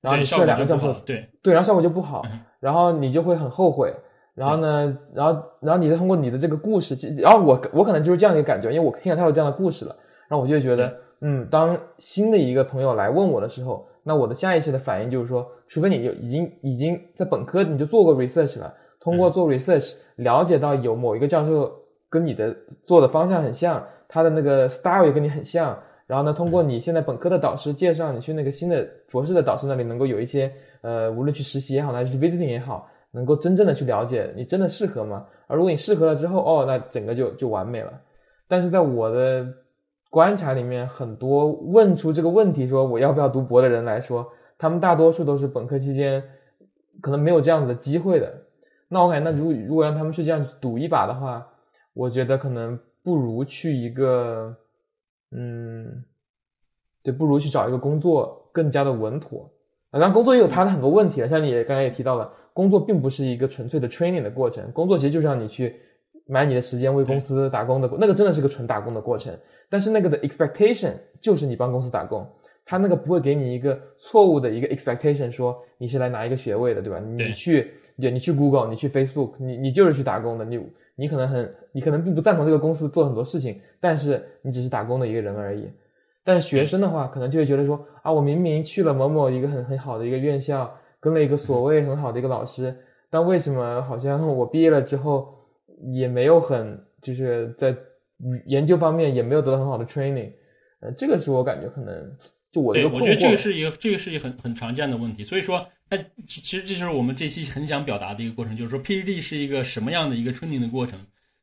[0.02, 2.26] 然后你去了两个教授，对对，然后效果就不好，
[2.60, 3.94] 然后你就会很后悔。
[4.36, 9.96] 然后呢，然后，然后你再通过你的这个故事，然后我我可能就是这样的一个感觉，因为我听了太多这样的故事了，
[10.28, 18.72] 然后我就觉得，嗯，当新的一个朋友来问我的时候，那我的下意识的反应就是说，除非你就已经已经在本科你就做过 research 了。
[19.00, 21.72] 通过做 research 了解到有某一个教授
[22.10, 35.26] 跟你的做的方向很像，他的那个 style 也跟你很像，然后呢，通过你现在本科的导师介绍你去那个新的博士的导师那里，能够有一些呃，无论去实习也好，还是去 visiting 也好，能够真正的去了解你真的适合吗？
[35.46, 37.90] 而如果你适合了之后，哦，那整个就就完美了。
[38.46, 39.46] 但是在我的
[40.10, 44.26] 观察里面，很多问出这个问题说我要不要读博的人来说，
[44.58, 46.22] 他们大多数都是本科期间
[47.00, 48.30] 可能没有这样子的机会的。
[48.88, 51.46] 那我感觉，那如果如果让他们去这样赌一把的话，
[51.94, 54.54] 我觉得可能不如去一个，
[55.30, 56.04] 嗯，
[57.02, 59.50] 对，不如去找一个工作更加的稳妥。
[59.90, 65.76] 啊当然，工作也有它的很多问题了，像你刚才也提到了，工作并不是一个纯粹的 training 的过程，工作其实就是让你去
[66.26, 69.36] 买你的时间为公司打工的，那个真的是个纯打工的过程。
[69.68, 72.26] 但是那个的 expectation 就是你帮公司打工，
[72.64, 76.98] 他那个不会给你一个错误的一个 expectation，说你是来拿一个学位的，对吧？
[76.98, 77.70] 你去。
[77.98, 80.44] 对，你去 Google，你去 Facebook，你你就是去打工的。
[80.44, 80.60] 你
[80.96, 85.66] 你可能很，你可能并不赞同这个公司做很多事情，但是你只是打工的一个人而已。
[86.22, 92.76] 但是学生的话，可能就会觉得说啊，我明明去了某某一个很很好的一个院校，跟了一个所谓很好的一个老师，
[93.10, 95.34] 但为什么好像我毕业了之后
[95.92, 97.76] 也没有很就是在
[98.46, 100.32] 研究方面也没有得到很好的 training？
[100.80, 101.94] 呃，这个是我感觉可能
[102.50, 105.66] 就我的我觉得这个是一个这个是一个很很常见的问题，所以说。
[105.88, 110.98] 那其其实这就是我们这期很想表达的一个过程，就是说 PhD 是一个什么样的一个 training 的过程？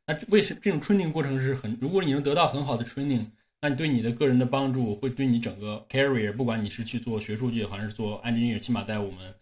[0.05, 3.25] 那为什这种 training 过程是很，如果你能得到很好的 training，
[3.61, 9.33] 那你对你的个人的帮助，会对你整个 career，不管你是去做学术界还是做 engineer，起码在我们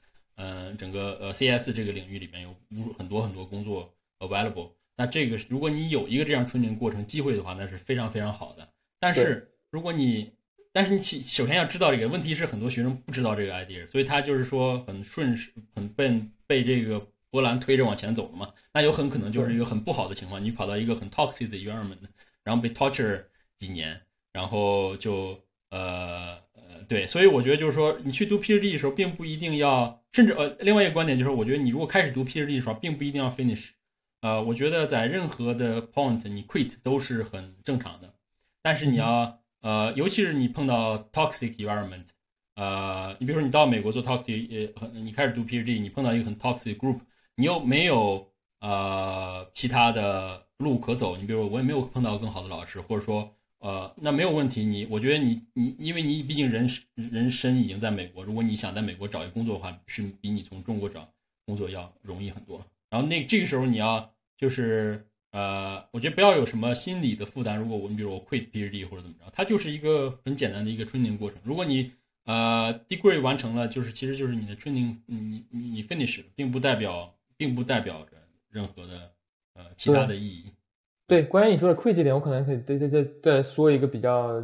[0.41, 4.71] 呃整个呃 CS 这个领域里面有无很多很多工作 available。
[4.97, 8.67] 那这个如果你有一个这样 training 过程机会的话，那是非常非常好的。
[8.99, 10.32] 但是如果你
[10.73, 21.97] 但是你起首先要知道这个问题是很多学生不知道这个 idea，所以他就是说很顺势、很笨被这个波兰推着往前走了嘛，那有很可能就是一个很不好的情况，你跑到一个很 toxic 的 environment，
[22.43, 23.25] 然后被 torture
[23.60, 24.01] 几年，
[24.34, 25.38] 然后就
[25.72, 33.70] 呃呃对，所以我觉得就是说，你去读 PhD 的时候，并不一定要，甚至呃，另外一个观点就是，我觉得你如果开始读 PhD 的时候，并不一定要 finish，
[34.22, 38.14] 呃，我觉得在任何的 point 你 quit 都是很正常的，
[38.62, 42.08] 但是你要呃，尤其是你碰到 toxic environment。
[42.56, 47.00] 呃，你比如说你到美国做 toxic，呃，你开始读 PhD，你碰到一个很 toxic group，
[47.36, 48.30] 你又没有
[48.60, 61.08] 呃其他的路可走，你比如说我也没有碰到更好的老师，或者说呃，那没有问题，你我觉得你你因为你毕竟人人身已经在美国，如果你想在美国找一个工作的话，是比你从中国找
[61.45, 62.65] 工作要容易很多。
[62.89, 67.58] 然后那这个时候你要就是呃，我觉得不要有什么心理的负担。
[67.60, 71.39] 如果我们比如我 quit PhD 或者怎么着，它就是一个很简单的一个 training 过程。
[71.43, 71.91] 如果你
[72.26, 78.17] 呃，degree 完成了，就是其实就是你的 training，你你你 finish，并不代表并不代表着
[78.50, 79.12] 任何的
[79.54, 80.45] 呃其他的意义。
[81.12, 84.41] 对，关于你说的 quit 这点，我可能可以再再再再说一个比较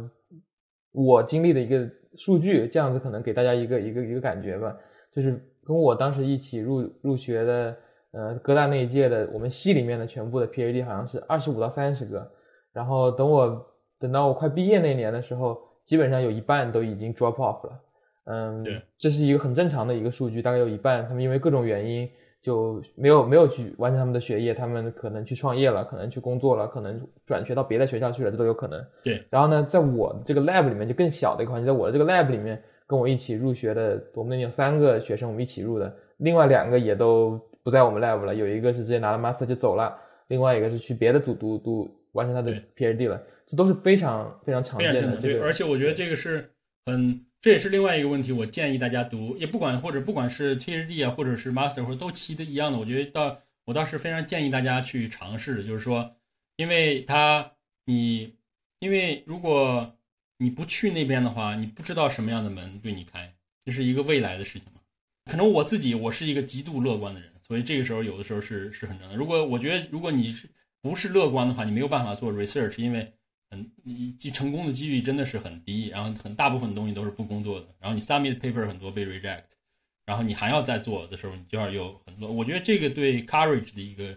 [0.92, 4.76] 我经历的一个数据，这样子可能给大家一个一个一个感觉吧。
[5.16, 7.76] 就是跟我当时一起入入学的，
[8.10, 12.30] 呃，哥大那一届的，我们系里面的全部的 PhD 好像是二十五到三十个，
[12.74, 13.66] 然后等我
[13.98, 15.58] 等到我快毕业那年的时候。
[15.88, 17.80] 基本上有一半都已经 drop off 了，
[18.26, 18.62] 嗯，
[18.98, 22.06] 这是一个很正常的一个数据，大概有一半他们因为各种原因
[22.42, 28.84] 就没有没有去完成他们的学业，他们可能去创业了，可能去工作了，可能转学到别的学校去了，这都有可能。
[29.02, 29.22] 对。
[29.30, 39.96] 然后呢，在我这个 lab 里面就更小的一个环境，在我的这个 lab 里面，跟我一起入学的，我们那有三个学生，我们一起入的，另外两个也都不在我们 lab 了，有一个是直接拿了 master 就走了，
[40.28, 43.20] 另外一个是去别的组读读完成他的 PhD 了。
[43.46, 46.50] 这都是非常非常常见的，对，而且我觉得这个是
[46.84, 48.32] 很，这也是另外一个问题。
[48.32, 55.64] 我建议大家读，也不管或者不管是 PhD 啊，或者是 Master 或者都齐的一样的，我觉得倒我倒是非常建议大家去尝试。
[55.64, 56.16] 就是说，
[56.56, 57.52] 因为他
[57.84, 58.34] 你，
[58.80, 59.96] 因为如果
[60.38, 63.32] 你不去那边的话，你不知道什么样的门对你开，
[63.64, 64.80] 这是一个未来的事情嘛。
[65.30, 69.16] 可能我自己我是一个极度乐观的人，所以这个时候有的时候是是很正常。
[69.16, 70.48] 如果我觉得如果你是
[70.80, 73.12] 不是乐观的话，你没有办法做 research，因为
[73.50, 79.44] 很，你成功的几率真的是很低，然后很大部分东西都是不工作的，然后你 submit paper 很多被 reject，
[80.04, 82.30] 然后你还要再做的时候，你就要有很多。
[82.30, 84.14] 我觉得这个对 courage 的一个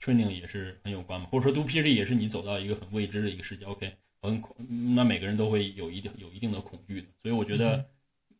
[0.00, 3.64] training 也是很有关嘛，或者说 do PhD 也是你走到一个很未知的一个世界。
[3.64, 4.54] OK，很恐，
[4.94, 7.84] 那每个人都会有一定有一定的恐惧的，所以我觉得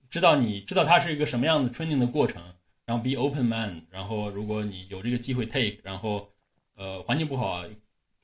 [0.08, 2.40] 知道你知道它是一个什么样的 training 的过程，
[2.86, 6.32] 然后 be open man，然后如果你有这个机会 take，然后
[6.76, 7.64] 呃环境不好。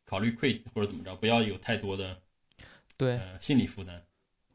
[0.08, 2.16] 考虑 quit 或者怎么着，不要有太多的
[2.96, 4.02] 对心理负担。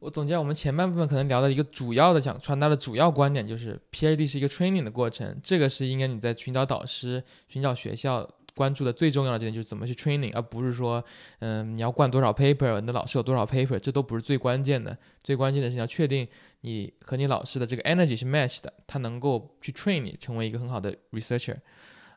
[0.00, 11.02] 我总结我们前半部分可能聊的一个主要的讲传达的主要观点就是 PhD 是一个 training 的过程，这个是应该你在寻找导师、寻找学校关注的最重要的点，就是怎么去 training，而不是说
[11.38, 14.98] 嗯你要灌多少 paper，你的老师有多少 paper，这都不是最关键的。
[15.22, 16.26] 最关键的是你要确定
[16.62, 21.56] 你和你老师的这个 energy 是 match 的，他能够去 train 你成为一个很好的 researcher。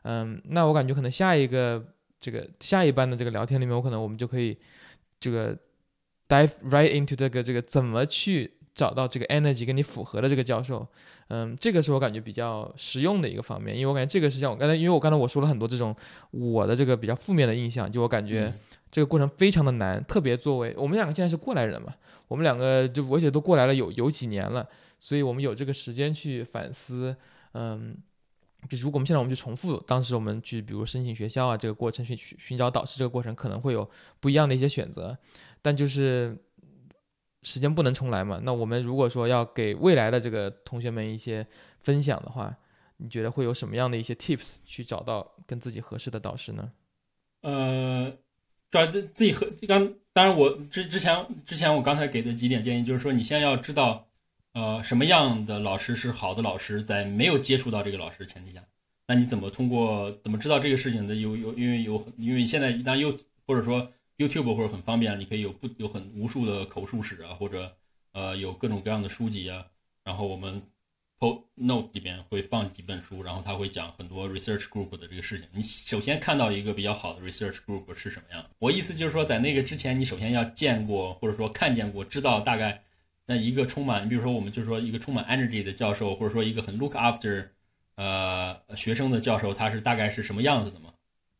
[0.02, 1.94] 嗯，那我感觉可能下一个。
[2.20, 4.56] 这个下一班的这个聊天里面，我可能我们就可以
[5.20, 5.56] 这个
[6.28, 10.86] dive right into 这个这个怎么去找到这个 energy 跟你符合的这个教授，
[11.28, 15.94] 嗯，这个是我感觉比较实用的一个方面，因为我感觉这个是像我刚才，因为我刚才我说了很多这种
[16.30, 18.52] 我的这个比较负面的印象，就我感觉
[18.90, 21.94] 这个过程非常的难，特别作为我们两个现在是过来人嘛，
[22.26, 27.16] 我们两个就而且都过来了有有几年了，所以我们有这个时间去反思，
[27.52, 27.96] 嗯。
[28.68, 33.88] 就如果我们现在我们去重复当时我们去比如申请学校啊这个过程寻寻找导师这个过程可能会有
[34.20, 35.16] 不一样的一些选择，
[35.62, 36.36] 但就是
[37.42, 38.40] 时间不能重来嘛。
[38.42, 41.46] 那我们如果说要给未来的这个同学们一些
[41.80, 42.56] 分享的话，
[42.96, 46.72] 你觉得会有什么样的一些 tips 去找到跟自己合适的导师呢？
[47.42, 48.12] 呃，
[48.70, 54.07] 找自自己和刚当然我之之前之前我刚才给的几点建议就是说你先要知道。
[54.58, 56.82] 呃，什么样的老师是好的老师？
[56.82, 58.60] 在没有接触到这个老师的前提下，
[59.06, 61.14] 那你怎么通过怎么知道这个事情的？
[61.14, 63.16] 有有，因为有，因为现在一旦又
[63.46, 67.72] 或者说 YouTube 或者很方便，你可以有不有很无数的口述史啊，或者
[68.10, 69.64] 呃有各种各样的书籍啊。
[70.02, 70.60] 然后我们
[71.20, 75.48] p o Note 里边会放几本书，然后他会讲很多 research group 的这个事情。
[75.52, 78.44] 你首先看到一个比较好的 research group 是什么样？
[78.58, 82.82] 我意思就是说，在那个之前，你首先要见过或者说看见过，知道大概。
[83.30, 87.46] 那一个充满，你比如说，我们就说一个充满 energy 的教授，或者说一个很 look after，
[87.96, 90.90] 呃，学生的教授，他是大概是什么样子的嘛？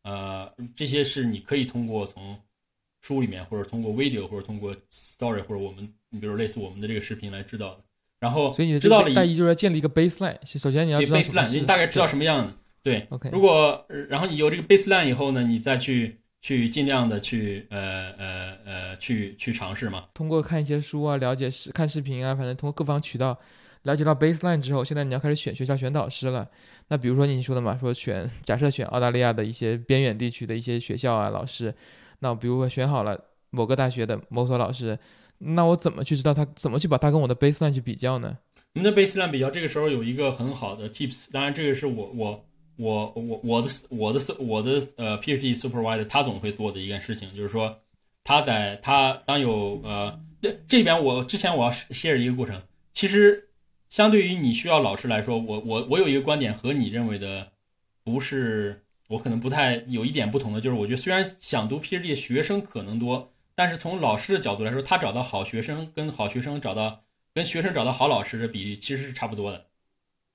[0.03, 2.37] 呃，这些是你可以通过从
[3.01, 7.81] 书里面，或者通过 video，或者通过 story，或者我们，你比如类似我们的这个视频来知道的。
[8.19, 12.53] 然后所以你的知道了大意就是要建立一个 baseline，首先你要知道 baseline，你大概知道什么样的。
[12.83, 13.31] 对，OK。
[13.31, 20.05] 如果然后你有这个 baseline 以后呢，你再去去尽量的去呃呃呃去去尝试嘛。
[20.13, 23.37] 通过看一些书啊，了解视看视频啊，反正通过各方渠道
[23.83, 26.47] 了解到 baseline 之后，现在你要开始选学校、选导师了。
[26.87, 31.73] 那比如说你说的嘛，说选假设选澳大利亚的一些边远地区的一些学校啊，老师，
[32.19, 33.19] 那比如说选好了
[33.51, 34.97] 某个大学的某所老师。
[35.41, 38.37] 那我怎么去知道他怎么去把他跟我的 baseline 去比较呢？
[38.75, 42.45] 我们的 baseline 比较，这个时候有一个很好的 tips，当然这个是我我
[42.79, 47.79] 我我我的我的我的呃 PhD supervisor 他总会做的一件事情，就是说
[48.23, 52.61] 他在他当有呃这这边我之前我要 share 一个过程，
[52.93, 53.49] 其实
[53.89, 57.51] 相对于你需要老师来说，我我我有一个观点和你认为的
[58.03, 63.31] 不是我可能不太有一点不同的，就是我觉得虽然想读 PhD 的学生可能多。
[63.55, 69.65] 但是从老师的角度来说，他找到好学生跟好学生找到跟学生找到好老师的比例其实是差不多的，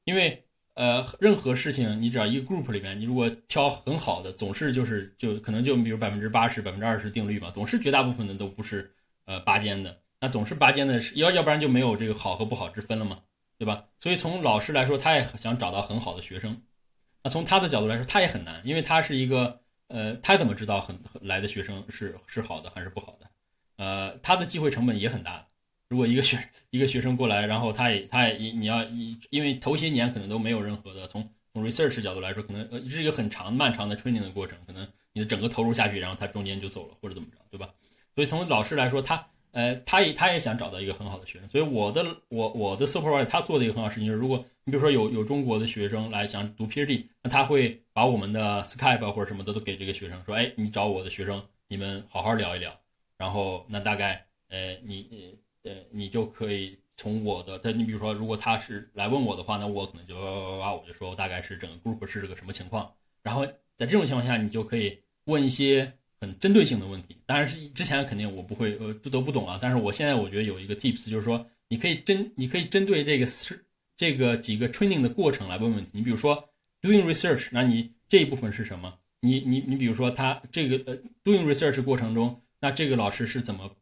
[0.05, 0.44] 因为
[0.75, 13.21] 呃任何事情你只要一个 group 里面，你如果挑很好的，总是就是就可能就比如百分之八十百分之二十定律嘛，总是绝大部分的都不是呃拔尖的，那总是拔尖的是要要不然就没有这个好和不好之分了嘛，
[13.59, 13.85] 对吧？
[13.99, 16.61] 所以从老师来说，他也想找到很好的学生，
[17.23, 19.61] 那从他的角度来说，他也很难，因为他是一个。
[19.89, 23.31] 呃，他怎么知道很来的学生是是好的还是不好的？
[23.77, 25.47] 呃，他的机会成本也很大。
[25.95, 26.37] 如果一个学
[26.71, 28.83] 一个学生过来，然后他也他也你要
[29.31, 37.73] 因为头些年可能都没有任何的从从 research 角度来说，可能呃是一个很长漫长的 training 的过程，可能你的整个投入下去，然后他中间就走了或者怎么着，对吧？
[38.17, 41.49] 所以从老师来说，他呃他也他也想找到一个很好的学生。
[41.49, 47.81] 所以我的我我的 supervisor 他做的一个很好事情就是，如果你比如说有有中国的学生来想读 PhD，那他会。
[47.95, 52.77] 把我们的 Skype 或者什么的都给这个学生说，哎，你找我的学生，你们好好聊一聊，
[53.17, 62.91] 然后那大概，呃，你，呃，你就可以从我的，他，你比如说，如果他是来问我的话，那我可能就哇哇哇，我就说大概是整个 group 是个什么情况，
[63.23, 63.45] 然后
[63.77, 67.17] 在这种情况下，你就可以问一些很针对性的问题。
[67.27, 69.59] 当然是之前肯定我不会，呃，都不懂啊。
[69.61, 73.65] 但是我现在我觉得有一个 tips，就是说你可以针，你可以针对这个是
[73.97, 75.91] 这个几个 training 的过程来问问题。
[75.93, 76.49] 你比如说。
[76.85, 78.99] Doing research，那你这一部分是什么？
[79.21, 83.75] 你你你，比如说他这个呃，doing research 过程中，那这个老师是怎么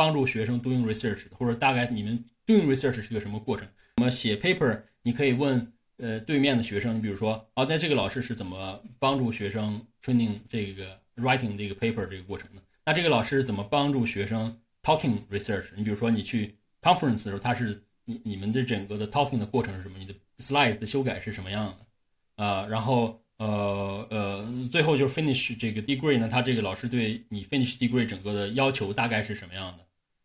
[0.00, 1.26] 帮助学生 doing research？
[1.32, 3.68] 或者大概你们 doing research 是个什么过程？
[3.96, 12.62] 那么写 paper，你可以问呃对面的学生，你比如说，哦，那这个老师是怎么帮助学生 training 这个 writing 这个 paper 这个过程的？
[12.86, 15.66] 那这个老师是怎么帮助学生 talking research？
[15.76, 19.98] 你比如说你去 conference 的时候，他是你你们的整个的 talking 的过程是什么？
[19.98, 22.42] 你的 slides 的修改是什么样的？
[22.42, 29.84] 啊，然后呃呃，最后就是 finish 这个 degree 呢，他这个老师对你 finish degree 整个的要求大概是什么样的？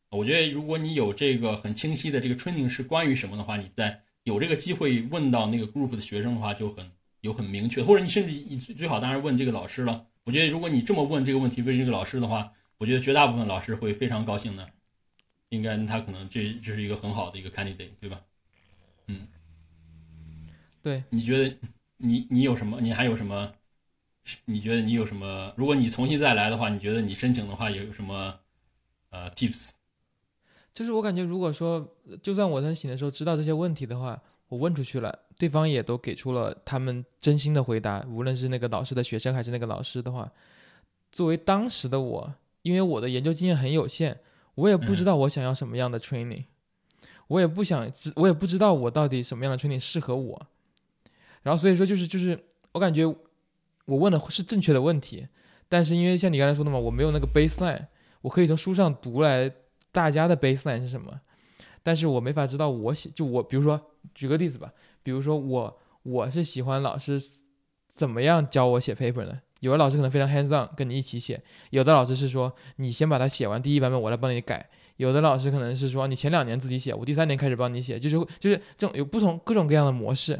[0.10, 6.92] 我觉得如果你有这个很清晰的这个 training 是关于什么的话，你在有这个机会问到那个 group 的学生的话，就很
[7.22, 10.08] 有很明确，或者你甚至你最好当然问这个老师了。
[10.24, 14.70] 我觉得如果你这么问这个问题问这个老师的话，我觉得绝大部分老师会非常高兴的，
[15.50, 18.22] 应该他可能这这是一个很好的一个 candidate，对吧？
[19.08, 19.28] 嗯，
[20.82, 21.56] 对，你觉得？
[21.98, 22.82] 你你有什么？
[22.82, 23.54] 你还有什么？
[24.44, 25.54] 你觉得你有什么？
[25.56, 28.38] 如果你重新再来的话，你觉得你申请的话有什么
[29.12, 29.70] 呃 tips？
[30.76, 31.88] 就是我感觉，如果说
[32.22, 40.30] 就算我在醒的时候知道这些问题的话，我问出去了，对方也都给出了他们真心的回答，无论是那个老师的学生还是那个老师的话，
[41.14, 44.20] 作为当时的我，因为我的研究经验很有限，
[44.56, 46.44] 我也不知道我想要什么样的 training，
[47.28, 50.48] 我也不想知，我也不知道我到底什么样的 training 适合我。
[51.42, 52.38] 然后所以说就是就是
[52.74, 53.06] 我感觉
[53.86, 55.26] 我问的是正确的问题，
[55.70, 57.88] 但是因为像你刚才说的嘛，我没有那个 baseline，
[58.22, 59.50] 我可以从书上读来
[59.96, 61.22] 大家的 baseline 是什么，
[61.82, 63.80] 但是我没法知道我喜就我比如说
[64.14, 64.70] 举个例子吧，
[65.02, 67.18] 比如说我我是喜欢老师
[67.94, 69.40] 怎么样教我写 paper 呢？
[69.62, 80.40] 有的老师可能非常 hands on 跟你一起写，有的老师是说你先把它写完第一版本，我来帮你改，有的老师可能是说你前两年自己写，我第三年开始帮你写，就是就是这种有不同各种各样的模式。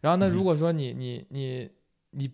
[0.00, 0.28] 然后呢？
[0.28, 1.70] 如果说你你你
[2.10, 2.28] 你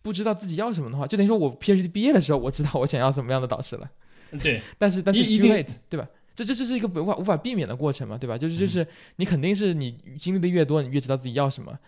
[0.00, 3.90] 不知道自己要什么的话，就等于说我 PhD 毕业的时候，我知道我想要什么样的导师了。
[4.42, 6.08] 对，但是但是 too late，对吧？
[6.34, 8.36] 这这这是一个无法无法避免的过程嘛，对吧？
[8.36, 11.78] 就是就是你肯定是你经历的越多，你越知道自己要什么。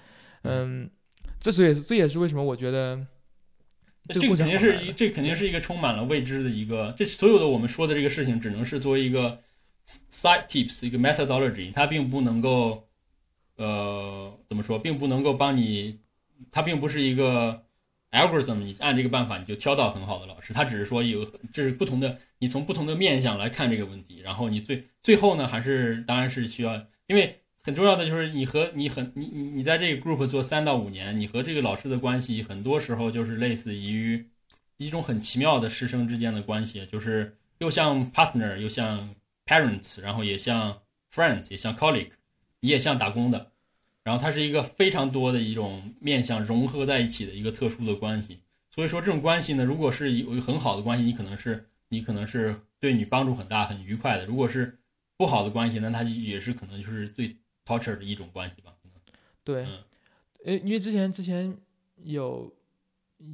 [0.42, 0.88] 嗯，
[1.40, 2.98] 这所以这也是为什么我觉得
[4.08, 6.94] 这个肯定是一这肯定是一个充满了未知的一个。
[6.96, 9.40] 这所有的我们说的这个事情，只能是作为一个
[10.10, 12.84] side tips，一个 methodology，它并不能够。
[13.60, 15.98] 呃，怎么说，并不能够帮你，
[16.52, 17.64] 它并不是一个
[18.12, 34.24] algorithm，你按这个办法你就挑到很好的老师，它只是说有这是不同的你从不同的面向来看这个问题，然后你最最后呢，还是当然是需要，因为很重要的就是你和你很你你你在这个 group 做三到五年，你和这个老师的关系，很多时候就是类似于
[34.76, 39.14] 一种很奇妙的师生之间的关系，就是又像 partner，又像
[39.44, 40.78] parents，然后也像
[41.12, 42.10] friends，也像 colleague，
[42.60, 43.50] 你也像打工的，
[44.04, 48.38] 然后它是一个非常多的一种面向融合在一起的一个特殊的关系。
[48.70, 54.78] 所以说这种关系呢，如果是有一个很好的关系，你可能是你可能是对你帮助很大、很愉快的；如果是
[55.16, 58.72] 不好的关系，那它也是可能就是最 torture 的一种关系吧。
[59.44, 59.66] 对，
[60.44, 61.56] 呃，因为之前之前
[62.02, 62.52] 有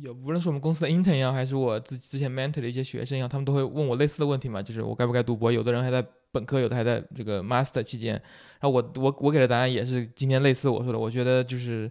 [0.02, 5.50] 有无论是我们公司的 intern 也好，还是我自之前 mentor 的一些学生一样，他们都会问我类似的问题嘛，就是我该不该读博？
[5.50, 8.12] 有的人还在本科，有的还在这个 master 期间。
[8.12, 11.90] 然后我我我给的答案也是今天类似我说的，我觉得就是。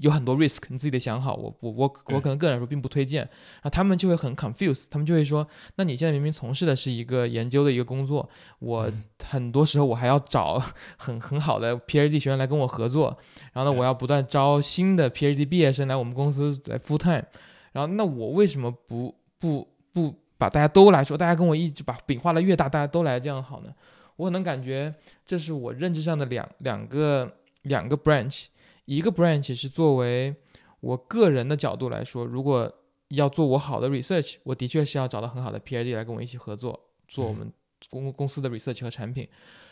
[0.00, 1.34] 有很多 risk，你自己得想好。
[1.34, 3.20] 我我我我可能个人来说并不推荐。
[3.20, 5.46] 然后他们就会很 confused，他们就会说：
[5.76, 8.28] 那你现在明明从事的是一个研究的一个工作，
[8.60, 8.90] 我
[9.22, 10.60] 很多时候我还要找
[10.96, 13.14] 很很好的 PhD 学员来跟我合作，
[13.52, 17.24] 然后呢，我要不断招新的 PhD 毕业生来我们公司来 full time。
[17.72, 23.72] 然后那我为什么不不不把大家都来说，大家跟我一直把饼画的越大，大家都来这样好呢？
[24.16, 24.94] 我可能感觉
[25.26, 27.30] 这是我认知上的两两个
[27.62, 28.46] 两个 branch。
[28.96, 30.34] 一个 branch 是作为
[30.80, 32.68] 我个人的角度来说，如果
[33.10, 37.52] 要做我好的 research，我的确是要找到很好的 PhD 来跟我一起合作，做我们
[37.88, 39.28] 公公司的 research 和产品。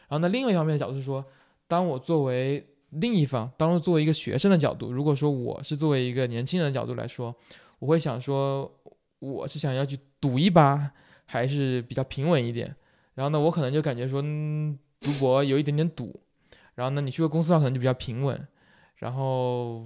[0.09, 1.25] 然后呢，另外一方面的角度是说，
[1.66, 7.35] 当我作为另一方，当作为一个学生的角度，如果说我是作为一个年轻人的角度来说，
[7.81, 8.73] 我会想说，
[9.19, 10.93] 我是想要去赌一把，
[11.25, 12.73] 还是比较平稳一点。
[13.14, 16.21] 然后呢，我可能就感觉说，嗯读博有一点点赌。
[16.77, 18.47] 然后呢，你去个公司的话，可能就比较平稳。
[18.99, 19.84] 然后，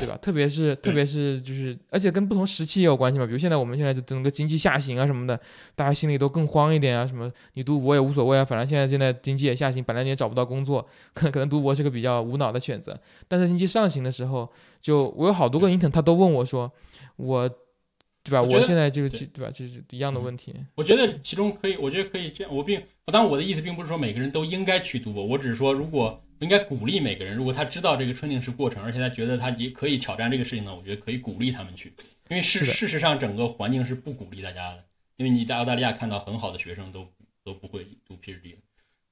[0.00, 0.16] 对吧？
[0.20, 3.24] 特别是特别是就是，而且跟不同时期也有关系嘛。
[3.24, 5.40] 比如现在我们现在整个经济下行啊什么的，
[5.76, 7.06] 大家心里都更慌一点啊。
[7.06, 12.98] 什么你读博也无所谓啊，反正现在现在经济也下行，本来你也找不到工作，可能可能读博是个比较无脑的选择。
[13.28, 14.50] 但是经济上行的时候，
[14.80, 16.72] 就我有好多个 intern，他都问我说，
[17.16, 17.48] 我，
[18.22, 18.42] 对吧？
[18.42, 19.50] 我现在就就对吧？
[19.50, 20.54] 就是一样的问题。
[20.74, 22.54] 我觉得其中可以，我觉得可以这样。
[22.54, 26.20] 我并，当然我的意思并不是说每个人都应该去读博，我只是说如果。
[26.44, 31.90] 应该鼓励每个人，如果他知道这个 training 是过程，而且他觉得他也可以挑战这个事情呢，我觉得可以鼓励他们去。
[32.28, 34.84] 因为事事实上，整个环境是不鼓励大家的。
[35.16, 37.08] 因为你在澳大利亚看到很好的学生都
[37.42, 38.56] 都不会读 PhD，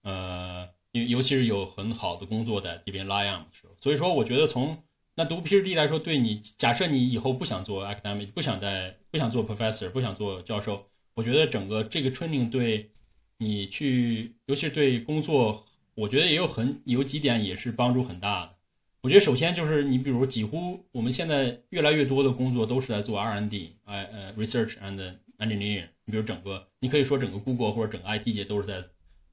[0.03, 3.74] 呃，尤尤其是有很好的工作在这边拉样的时候。
[3.80, 4.76] 所以说，我觉得从
[5.14, 12.91] 那读 PhD 来说，对你，假设你以后不想做 academic，不想在不想做 professor，不想做教授，我觉得整个这个 training 对
[13.39, 15.64] 你去，尤其是对工作。
[15.95, 18.55] 我觉得也有很有几点也是帮助很大的。
[19.03, 25.88] 我觉得首先就是你比如几乎我们现在越来越多的工作都是在做 R&D，哎呃 research and engineering。
[26.05, 28.84] 你比如整个你可以说整个 Google 或者整个 IT 界都是在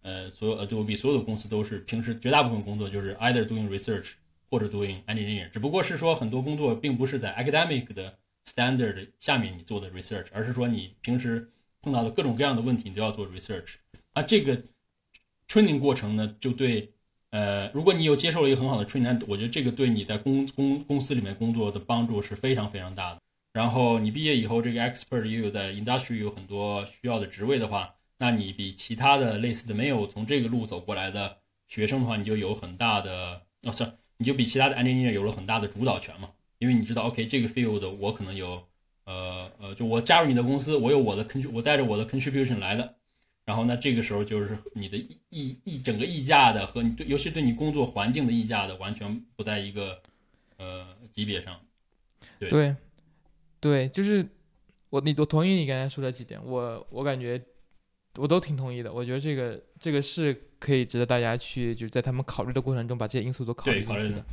[0.02, 4.14] 呃所有 Adobe 所有的公司都是平时绝大部分工作就是 either doing research
[4.50, 5.50] 或者 doing engineering。
[5.52, 11.52] 只不过是说很多工作并不是在 academic 的 standard 下面你做的 research，而是说你平时
[11.82, 13.76] 碰到的各种各样的问题你都要做 research。
[14.14, 14.62] 啊这个。
[15.50, 16.94] Training 过程呢，就对，
[17.32, 23.20] 呃，如果你有接受了一个很好的 training，我觉得这个对你在公公公司里面工作的帮助是非常非常大的。
[23.52, 31.38] 然后你毕业以后，这个 expert 也有在 industry 有很多需要的职位的话，那你比其他的类似的没有从这个路走过来的
[31.68, 36.30] 学生的话，你就有很大的，哦，算，你就比其他的 engineer 有了很大的主导权嘛。
[36.60, 38.62] 因为你知道，OK，这个 field 我可能有，
[39.06, 42.99] 呃呃，就我加入你的公司，我有我的 contr，我带着我的 contribution 来的。
[43.50, 44.96] 然后，那这个时候就是你的
[45.32, 50.00] 溢溢整个溢价的和你对，尤其对你工作环境的溢价的，完全不在一个
[50.58, 51.60] 呃级别上。
[52.38, 52.76] 对，
[53.60, 54.24] 对，就是
[54.92, 57.42] 我你我同意你刚才说的几点，我我感觉
[58.18, 58.94] 我都挺同意的。
[58.94, 64.24] 我觉得这个这个是可以值得大家去就是在他们考虑的过程中把这些因素都考虑进去的。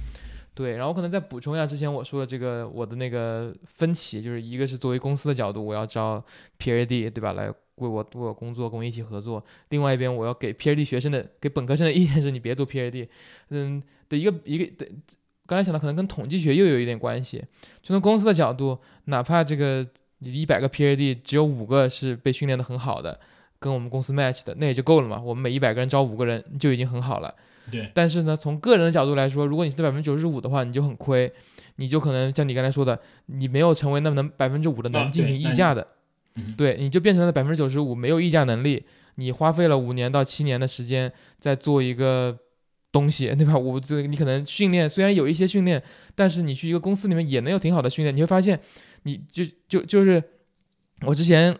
[0.55, 6.23] 对，然后可能再补充一下之前我说的这个我的那个分歧，就是一个是作为公司的角度，我要招
[6.59, 7.51] P A D，对吧来。
[7.77, 9.45] 为我为我工作，跟我一起合作。
[9.71, 13.09] 另外一边，我要给 PhD 学生的、给本科生的意见是：你别读 PhD。
[13.51, 14.91] 嗯，的一个一个的，
[15.47, 17.39] 刚才想到可能跟统计学又有一点关系。
[17.83, 19.87] 就从公司的角度，哪怕这个
[20.21, 23.21] 一百个 PhD 只有五个是被训练的很好的，
[23.59, 25.21] 跟我们公司 match 的，那也就够了嘛。
[25.21, 27.35] 我们每一百个人招五个人就已经很好了。
[27.71, 27.91] 对。
[27.93, 31.31] 但是呢，从个人的角度来说，如果你是百分之九十五的话，你就很亏，
[31.77, 35.87] 你就可能像你刚才说的，你没有成为那么能百分之五的能进行溢价的。
[36.57, 38.85] 对，你就变成了百分之九十五没有议价能力，
[39.17, 42.39] 你花费了五年到七年的时间在做一个
[42.93, 43.57] 东西，对吧？
[43.57, 45.83] 我这你可能训练虽然有一些训练，
[46.15, 48.15] 但是你去一个公司里面也能有挺好的训练。
[48.15, 48.59] 你会发现，
[49.03, 50.23] 你就就就是
[51.03, 51.57] 我之前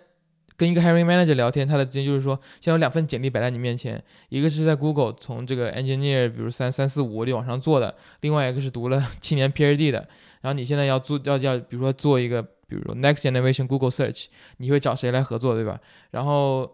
[0.57, 10.09] 跟一个 hiring manager 聊天，他的经验就是说，现在有两份简历摆在你面前，一个是在 Google 从这个 engineer，比如三三四五就往上做的，另外一个是读了 七年 PhD 的。
[10.43, 14.27] 然后你现在要做要要，比如说做一个，比如说 next generation Google search，
[14.59, 15.81] 你会找谁来合作，对吧？
[16.11, 16.71] 然后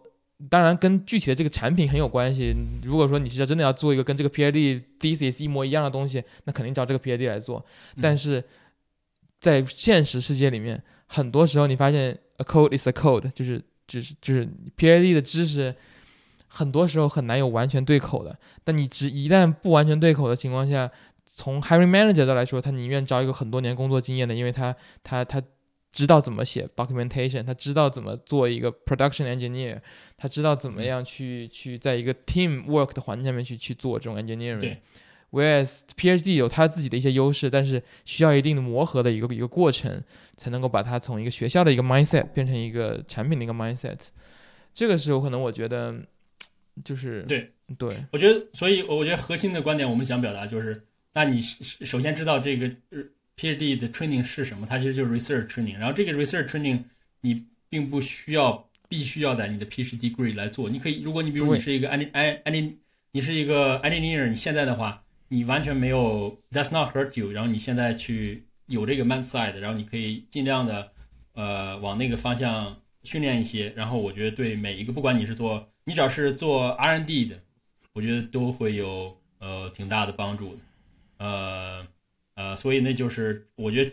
[0.49, 2.55] 当然跟具体的这个产品很有关系。
[2.83, 7.63] 如果说你是要真的要做一个跟这个 PhD thesis 一模一样的东西，那肯定找这个 PhD 来做。
[8.01, 8.43] 但是
[9.39, 15.75] 在现实世界里面，很多时候你发现 a code is a code，就是就是就是 PhD 的知识，
[16.47, 18.37] 很多时候很难有完全对口的。
[18.63, 20.89] 但你只一旦不完全对口的情况下，
[21.25, 25.41] 从 hiring manager 的来说，他宁愿招一个很多年工作经验的，因为他他他
[25.93, 29.79] 知道怎么写 documentation，他知道怎么做一个 production engineer，
[30.17, 34.77] 他知道怎么样去去在一个 team work 的环境下面去去做这种 engineering。
[35.29, 40.03] Whereas PhD 有他自己的一些优势，但是需要一定的磨合的一个一个过程，
[40.35, 43.99] 才能够把它从一个学校的一个 mindset 变成一个产品的一个 mindset。
[44.73, 45.95] 这个时候可能，我觉得
[46.83, 52.71] 就是对对，我觉得，所以我觉得核心的观点，我们想表达就是，那你首先知道这个
[53.37, 55.77] PhD 的 training 是什么，它其实就是 research training。
[55.77, 56.83] 然后这个 research training
[57.21, 62.11] 你并不需要必须要在你的 PhD degree 来做，你可以，如果你比如你是一个 any
[62.43, 62.73] any
[63.11, 65.01] 你是一个 engineer，你现在的话。
[65.29, 67.31] 你完全没有，That's not hurt you。
[67.31, 70.91] 然后你现在去有这个 mindset，然后你可以尽量的，
[71.33, 73.73] 呃，往那个方向训练一些。
[73.75, 77.41] 然后我觉得对每一个，不管你是做，你只要是做 R&D 的，
[77.93, 80.61] 我觉得都会有呃挺大的帮助的。
[81.17, 81.87] 呃
[82.35, 83.91] 呃，所以那就是我觉得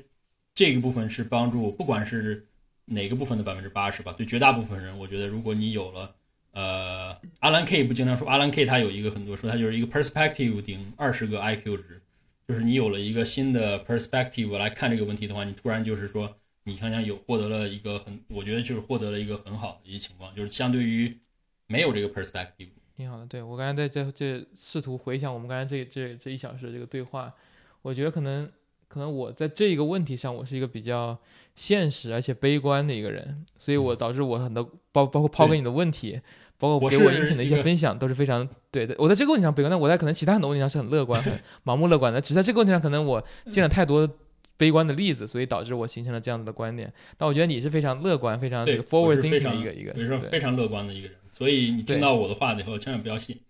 [0.55, 2.47] 这个部分是帮助，不管是
[2.85, 6.15] 哪个部分的百分之八十吧，对绝大部分人，我觉得如果你有了。
[6.53, 12.03] 呃，阿兰 K 不经常说，阿兰 K 他有一个很多说，他就是一个 perspective 顶二十个 IQ 值，
[12.49, 21.17] 就是你有了一个新的 perspective 来看这个问题的话，你突然就是说，你想想有获得了一个很，我觉得就是获得了一个很好的一个情况，就是相对于
[21.69, 23.25] 没有这个 perspective，挺好的。
[23.27, 27.33] 对我刚才在这这试图回想我们刚才这这这一小时的这个对话，
[27.83, 28.51] 我觉得可能
[28.89, 31.19] 可能我在这一个问题上，我是一个比较
[31.55, 34.63] 现实而且悲观的一个人，所以我导致我很多
[34.93, 36.21] 包包括抛给你的问题。
[36.61, 38.95] 包括给我音频的一些分享都是非常对的。
[38.99, 41.33] 我在这个问题上悲观，但我在可能其他很多问题上是很乐观、很
[41.65, 42.21] 盲目乐观的。
[42.21, 44.07] 只在这个问题上，可能我见了太多
[44.59, 46.93] 悲观的例子，所以导致我形成了这样子的观点。
[47.17, 49.95] 但我觉得你是非常乐观、非常这个 forward thinking 的一个一个，
[50.29, 51.17] 非常乐观的一个人。
[51.33, 53.41] 所以你听到我的话以后，千万不要信。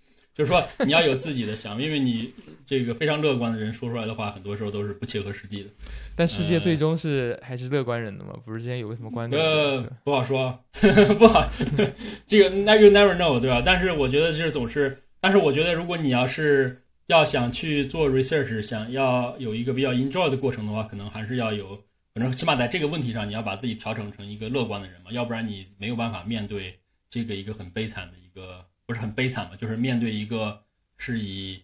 [0.41, 2.32] 就是说，你要有自己的想法，因为你
[2.64, 5.68] 这个非常乐观的人说出来的话，很多时候都是不切合实际的。
[6.16, 8.32] 但世界最终是还是乐观人的嘛？
[8.43, 9.38] 不是之前有个什么观点？
[9.38, 10.59] 呃，不好说，
[11.18, 11.47] 不好。
[12.26, 13.62] 这个 never never know，对吧？
[13.62, 21.78] 但是我觉得就是总是，但是我觉得如果你要是要想去做 research，想要有一个比较 enjoy 的过程的话，可能还是要有，
[22.14, 26.78] 反正起码在这个问题上，你要把自己调整成一个乐观的人嘛，要不然你没有办法面对
[27.11, 28.64] 这个一个很悲惨的一个。
[28.91, 29.55] 不是很悲惨嘛？
[29.55, 30.64] 就是面对一个
[30.99, 31.62] 是以，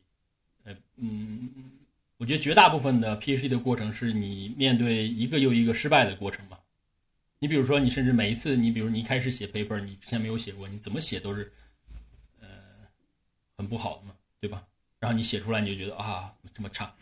[0.63, 1.51] 呃嗯，
[2.19, 6.57] 我觉得绝大部分的 PhD 的过程是你面对一个又一个失败的过程嘛。
[7.41, 11.53] 你比如说，你甚至每一次，你比如你一开始写 paper，你之前没有写过，你怎么写都是，
[12.41, 12.47] 呃，
[13.57, 14.65] 很不好的嘛，对吧？
[15.01, 16.95] 然后你写出来，你就觉得啊，这么差，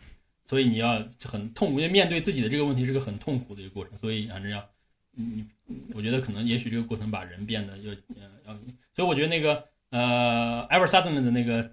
[0.47, 4.67] 所以你要很痛苦，因为面对自己的这个问题是个很痛苦的一个过程，所以反正要，
[5.11, 5.45] 你，
[5.93, 8.55] 我觉得可能也许这个过程把人变得要，要，
[8.95, 9.63] 所以我觉得那个。
[9.89, 11.63] 呃 e v e r Sutherland 的那个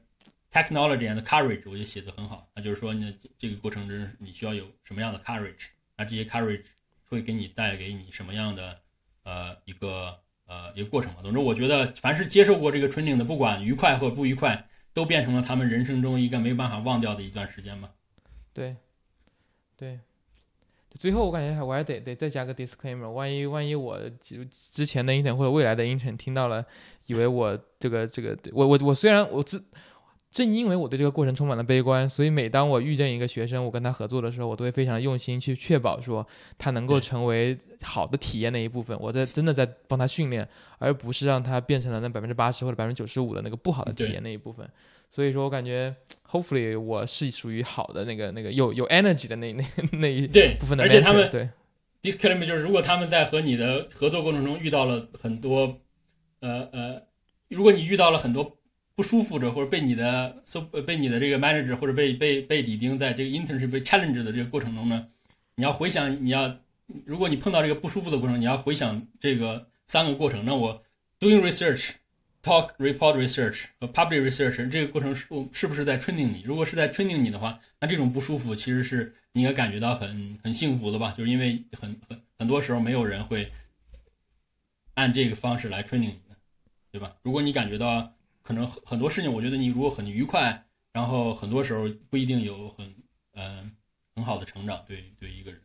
[0.50, 2.48] technology and courage，我就写的很好。
[2.54, 5.68] 那就是说，呢，这个过程中你需要有什么样的 courage？
[5.96, 6.64] 那这些 courage
[7.04, 8.78] 会给你带给你什么样的
[9.24, 11.22] 呃一个呃一个过程嘛？
[11.22, 17.90] 总之，我觉得凡是接受过这个 training 的，不管愉快或不愉快，都变成了他们人生中一个没有办法忘掉的一段时间嘛。
[18.52, 18.76] 对，
[19.76, 20.00] 对。
[21.02, 23.98] 最后，我感觉还我还得得再加个 disclaimer，万一万一我
[24.52, 26.64] 之前的 intern 或者未来的 intern 听到了，
[27.06, 29.60] 以为我这个这个我我我虽然我正
[30.30, 36.24] 正因为我对这个过程充满了悲观，所以每当我遇见一个学生，我跟他合作的时候，我都会非常用心去确保说
[36.56, 38.96] 他能够成为好的体验的一部分。
[39.00, 40.48] 我在真的在帮他训练，
[40.78, 44.64] 而不是让他变成了那百分之八十或者百分之九十五的那个不好的体验那一部分。
[45.14, 45.94] 所以说，我感觉
[46.26, 50.26] ，hopefully，我是属于好的那个、那个有有 energy 的那那那一
[50.58, 50.82] 部分的。
[50.82, 51.50] 而且他们对
[52.00, 55.78] disclaimer 就是，如果他们在和你的合作过程中遇到了很多，
[56.40, 57.02] 呃呃，
[57.48, 58.56] 如果你遇到了很多
[58.94, 65.06] 不舒服的，或者被你的 so 被你的这个 manager 或者被被被李丁在这个 internship 被 challenge 的这个过程中呢，
[65.56, 66.56] 你要回想，你要
[67.04, 70.42] 如果你碰到这个不舒服的过程，你要回想这个三个过程。
[70.46, 70.82] 那我
[71.20, 71.90] doing research。
[72.42, 76.42] Talk, report, research 和 public research 这个过程是是不是在 training 你？
[76.42, 81.14] 如果是在 training 你的话，那这种不舒服其实是你应该感觉到很很幸福的吧？
[81.16, 83.48] 就是因为很很很多时候没有人会
[84.94, 86.36] 按这个方式来 training 你的，
[86.90, 87.14] 对吧？
[87.22, 88.12] 如果你感觉到
[88.42, 92.92] 可能很很多事情，我觉得你如果很愉快，然后很多时候不一定有很
[93.34, 93.70] 嗯
[94.16, 95.60] 很好的成长，对对一个人，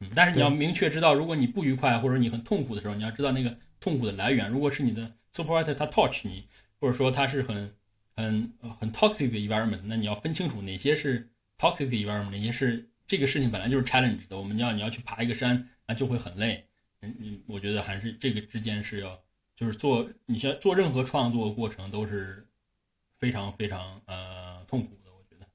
[0.00, 4.48] 嗯，但是你要明确知道，如果你不愉快或者你很痛苦的时候，你要知道那个痛苦的来源。
[4.48, 6.46] 如果是你的 supervisor 他 touch 你，
[6.80, 7.74] 或者说他是很
[8.16, 11.28] 很很 toxic 的 environment，那你要分清楚哪些是
[11.58, 14.38] toxic 的 environment，哪些是这个事情本来就是 challenge 的。
[14.38, 16.64] 我们要你要去爬一个山，那就会很累。
[17.00, 19.18] 嗯嗯，我觉得还是这个之间是要，
[19.56, 22.46] 就是做你像做任何创作过程都是
[23.18, 25.10] 非常非常呃痛苦的。
[25.12, 25.46] 我觉得，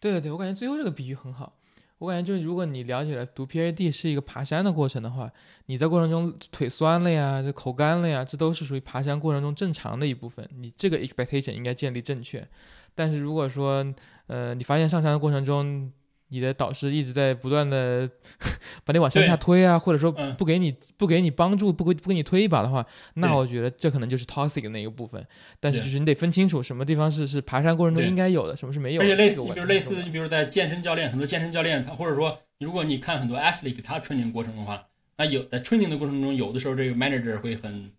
[0.00, 1.58] 对对对，我感觉最后这个比喻很好。
[1.98, 5.30] 我感觉就是如果你了解了读 PhD 是一个爬山的过程的话，
[5.66, 10.46] 你在过程中腿酸了呀，这口干了呀，这都是属于爬山过程中正常的一部分。
[10.56, 12.46] 你这个 expectation 应该建立正确。
[12.94, 13.84] 但是如果说
[14.26, 15.90] 呃你发现上山的过程中，
[16.34, 18.10] 你的导师一直在不断的
[18.84, 25.24] 把你往向下推啊，或者说不给你不给你帮助，不给不给你推一把的话，那我觉得这可能就是 toxic 的那一个部分。
[25.60, 29.06] 但是就是你得分清楚什么地方是是爬山过程中应该有的，什么是没有的。
[29.06, 34.84] 而且类似，你比如类似，你比如在健身教练，很多健身教练他或者说如果你看很多 athlete 他 training 过程的话，
[35.16, 37.92] 那有在 training 的过程中，有的时候这个 manager 会很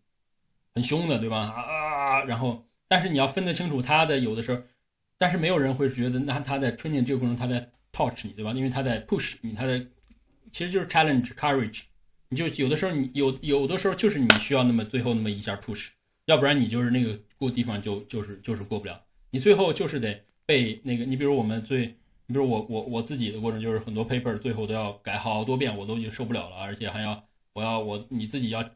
[0.74, 1.38] 很凶的，对吧？
[1.38, 4.62] 啊，然后但是你要分得清楚他的有的时候，
[5.18, 7.70] 但是没有人会觉得那他在 training 这个过程他在。
[7.96, 8.52] Touch 你对吧？
[8.52, 9.80] 因为他在 push 你，他在
[10.52, 11.84] 其实就是 challenge courage。
[12.28, 15.90] 你就有的时候你有有的时候就是你需要那么最后那么一下 push，
[16.26, 19.02] 要不然你就是那个过地方就就是就是过不了。
[19.30, 21.86] 你最后就是得被那个，你比如我们最，
[22.26, 27.24] 你比如我我我自己的过程就是很多 paper 最后都要改好多遍，我都已经受不了了，而且还要
[27.54, 28.68] 我要我你自己要，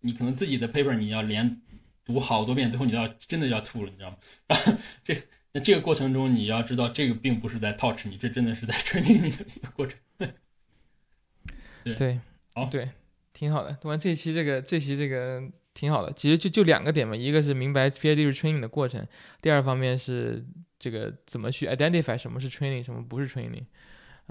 [0.00, 1.62] 你可能自己的 paper 你要连
[2.04, 4.16] 读好多遍，最后你都要真的要吐了，你知道吗？
[4.48, 4.72] 然 后
[5.04, 5.16] 这。
[5.52, 9.98] 那这个过程中，你要知道，这个并不是在 touch 你，这真的是在 training 你的一个过程。
[11.96, 12.20] 对，
[12.52, 12.90] 好，对，
[13.32, 13.72] 挺好的。
[13.80, 15.42] 读完这期，这个这期这个
[15.72, 16.12] 挺好的。
[16.12, 19.06] 其实就就两个点嘛，一个是明白 PhD 是 training 的过程，
[19.40, 20.44] 第二方面是
[20.78, 23.64] 这个怎么去 identify 什么是 training，什么不是 training。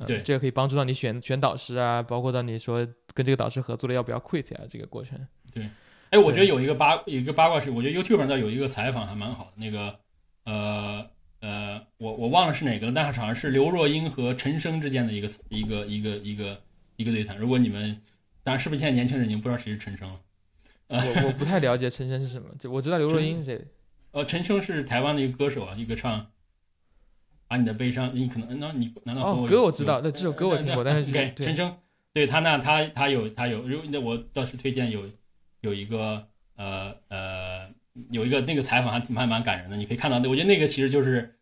[0.05, 5.19] 对，这个可以帮助到你选选导师啊，包括到你说跟这个导师合作了要不要 quit 啊，这个过程。
[5.51, 5.67] 对，
[6.11, 9.99] 哎，我觉得有一个八有一个八卦是，我觉得 YouTube 上有一个采访还蛮好的，那个。
[10.47, 11.05] 呃
[11.41, 16.61] 呃，我我忘了是哪个了，但是好像是刘若英和陈升之间的一个一个一个一个
[16.95, 17.37] 一个对谈。
[17.37, 18.01] 如果你们，
[18.43, 20.19] 当然是不是现在年轻人已经不知道谁是陈升了？
[20.87, 23.65] 呃我我 不太了解陈升是什么，就我知道刘若英是谁。
[24.11, 26.21] 呃，陈升是台湾的一个歌手啊，一个唱
[27.47, 31.77] 《把你的悲伤》，你可能那你难道哦歌我知道，那这首歌我听过， 但是 OK 陈升
[32.13, 35.07] 对他那他他有他有，如那我倒是推荐有
[35.59, 36.25] 有一个
[36.55, 37.76] 呃呃。
[38.11, 41.35] 有一个那个采访还挺还蛮感人的，你可以看到，我觉得那个其实就是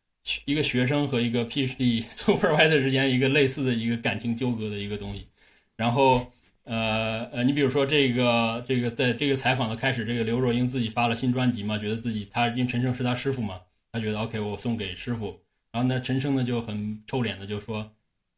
[0.45, 5.27] 一个学生和一个 PhD supervisor 之间一个类似的一个感情纠葛的一个东西。
[5.75, 6.31] 然后，
[6.63, 15.39] 呃呃，你比如说这个这个在这个采访的开始，这个刘若英自己发了新专辑嘛，觉得自己他因为陈升是他师傅嘛，他觉得 OK 我送给师傅。
[15.71, 17.91] 然后呢，陈升呢就很臭脸的就说：“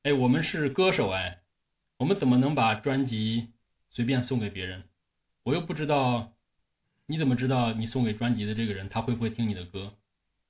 [0.04, 1.40] 哎，我们是歌手哎，
[1.98, 3.50] 我们怎么能把专辑
[3.90, 4.84] 随便送给别人？
[5.44, 6.34] 我又不知道。”
[7.08, 9.94] 你怎么知道你送给专辑的这个人他会不会听你的歌？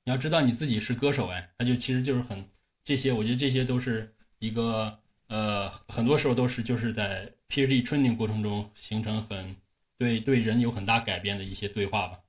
[0.03, 2.43] 你要知道你自己是歌手哎，他就其实就是很
[2.83, 9.55] 这些，我觉得这些都是一个呃，很多时候都是就是在 PhD training 过程中形成很
[9.97, 12.19] 对对人有很大改变的一些对话吧。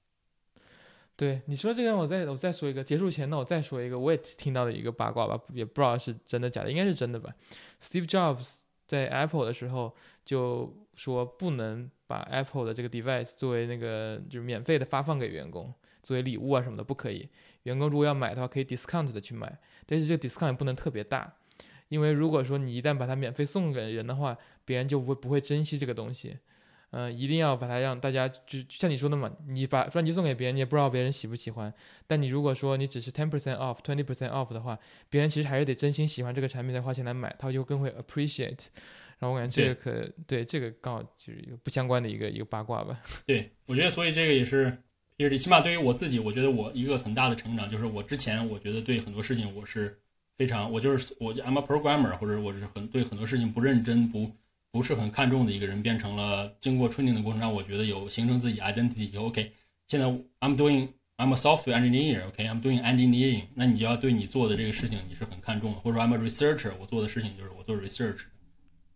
[1.16, 7.34] 对你说这个，我再我再说一个，结束前呢，我再说一个，我也听到的一个八卦吧，也不知道是真的假的，应该是真的吧。
[7.82, 11.90] Steve Jobs 在 Apple 的时候就说不能。
[12.08, 15.70] 把 Apple 的这个 device 作为那个就是免费的发放给员工，
[16.02, 17.28] 作为礼物啊什么的不可以。
[17.64, 21.30] 员工如果要买的话，可以 discount 的去买，但是这个 discount 也不能特别大，
[21.88, 24.34] 因为如果说你一旦把它免费送给人的话，
[24.64, 26.38] 别人就不会不会珍惜这个东西。
[26.92, 31.70] 嗯，一定要把它让大家就像你说的嘛，你把专辑送给别人，你也不知道别人喜不喜欢。
[32.06, 34.78] 但你如果说你只是 ten percent off、twenty percent off 的话，
[35.10, 38.68] 别人其实还是得真心喜欢这个产品才花钱来买，他就更会 appreciate。
[39.18, 43.00] 然后我感觉这个可对这个刚好就是一个不相关的一个一个八卦吧。
[43.26, 44.76] 对，我觉得所以这个也是，
[45.16, 49.98] 也是起码对于我自己，我觉得我一个很大的成长就是我之前我觉得对很多事情我是
[50.36, 54.30] 非常，我就是我 I'm a programmer 或者我是很对很多事情不认真不
[54.70, 59.18] 不是很看重的一个人，变成了经过 training 的过程让我觉得有形成自己 identity。
[59.20, 59.50] OK，
[59.88, 60.06] 现在
[60.38, 68.20] I'm doing I'm a software engineer，OK，I'm doing engineering，那你就要对你做的这个事情你是很看重的，或者说 I'm a researcher，我做的事情就是我做 research。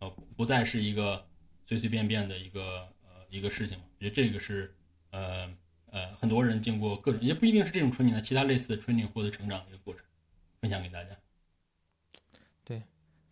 [0.02, 1.24] 呃，不再是一个
[1.64, 4.74] 随随便便的一个呃一个事情我觉得这个是
[5.10, 5.48] 呃
[5.92, 10.02] 呃很多人经过各种也不一定是这种 training 其他类似的 training 获得成长的一个过程，
[10.60, 11.16] 分享给大家。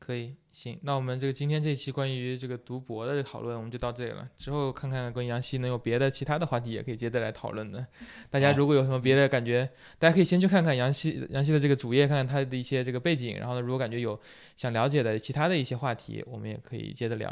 [0.01, 4.29] 对，可以，行，那我们这个今天这期关于这个读博的讨论，我们就到这里了。
[4.37, 7.87] 之后看看跟杨希能有别的其他的话题，也可以接着来讨论的。
[8.31, 13.39] 大家如果有什么别的感觉，大家可以先去看看杨希杨希的这个主页，看看他的一些这个背景。
[13.39, 14.19] 然后呢，如果感觉有
[14.57, 17.31] 想了解的其他的一些话题，我们也可以接着聊。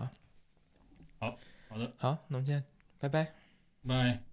[1.18, 1.36] 好，
[1.68, 2.62] 好的，好，那我们先
[3.00, 3.32] 拜拜，
[3.86, 4.27] 拜。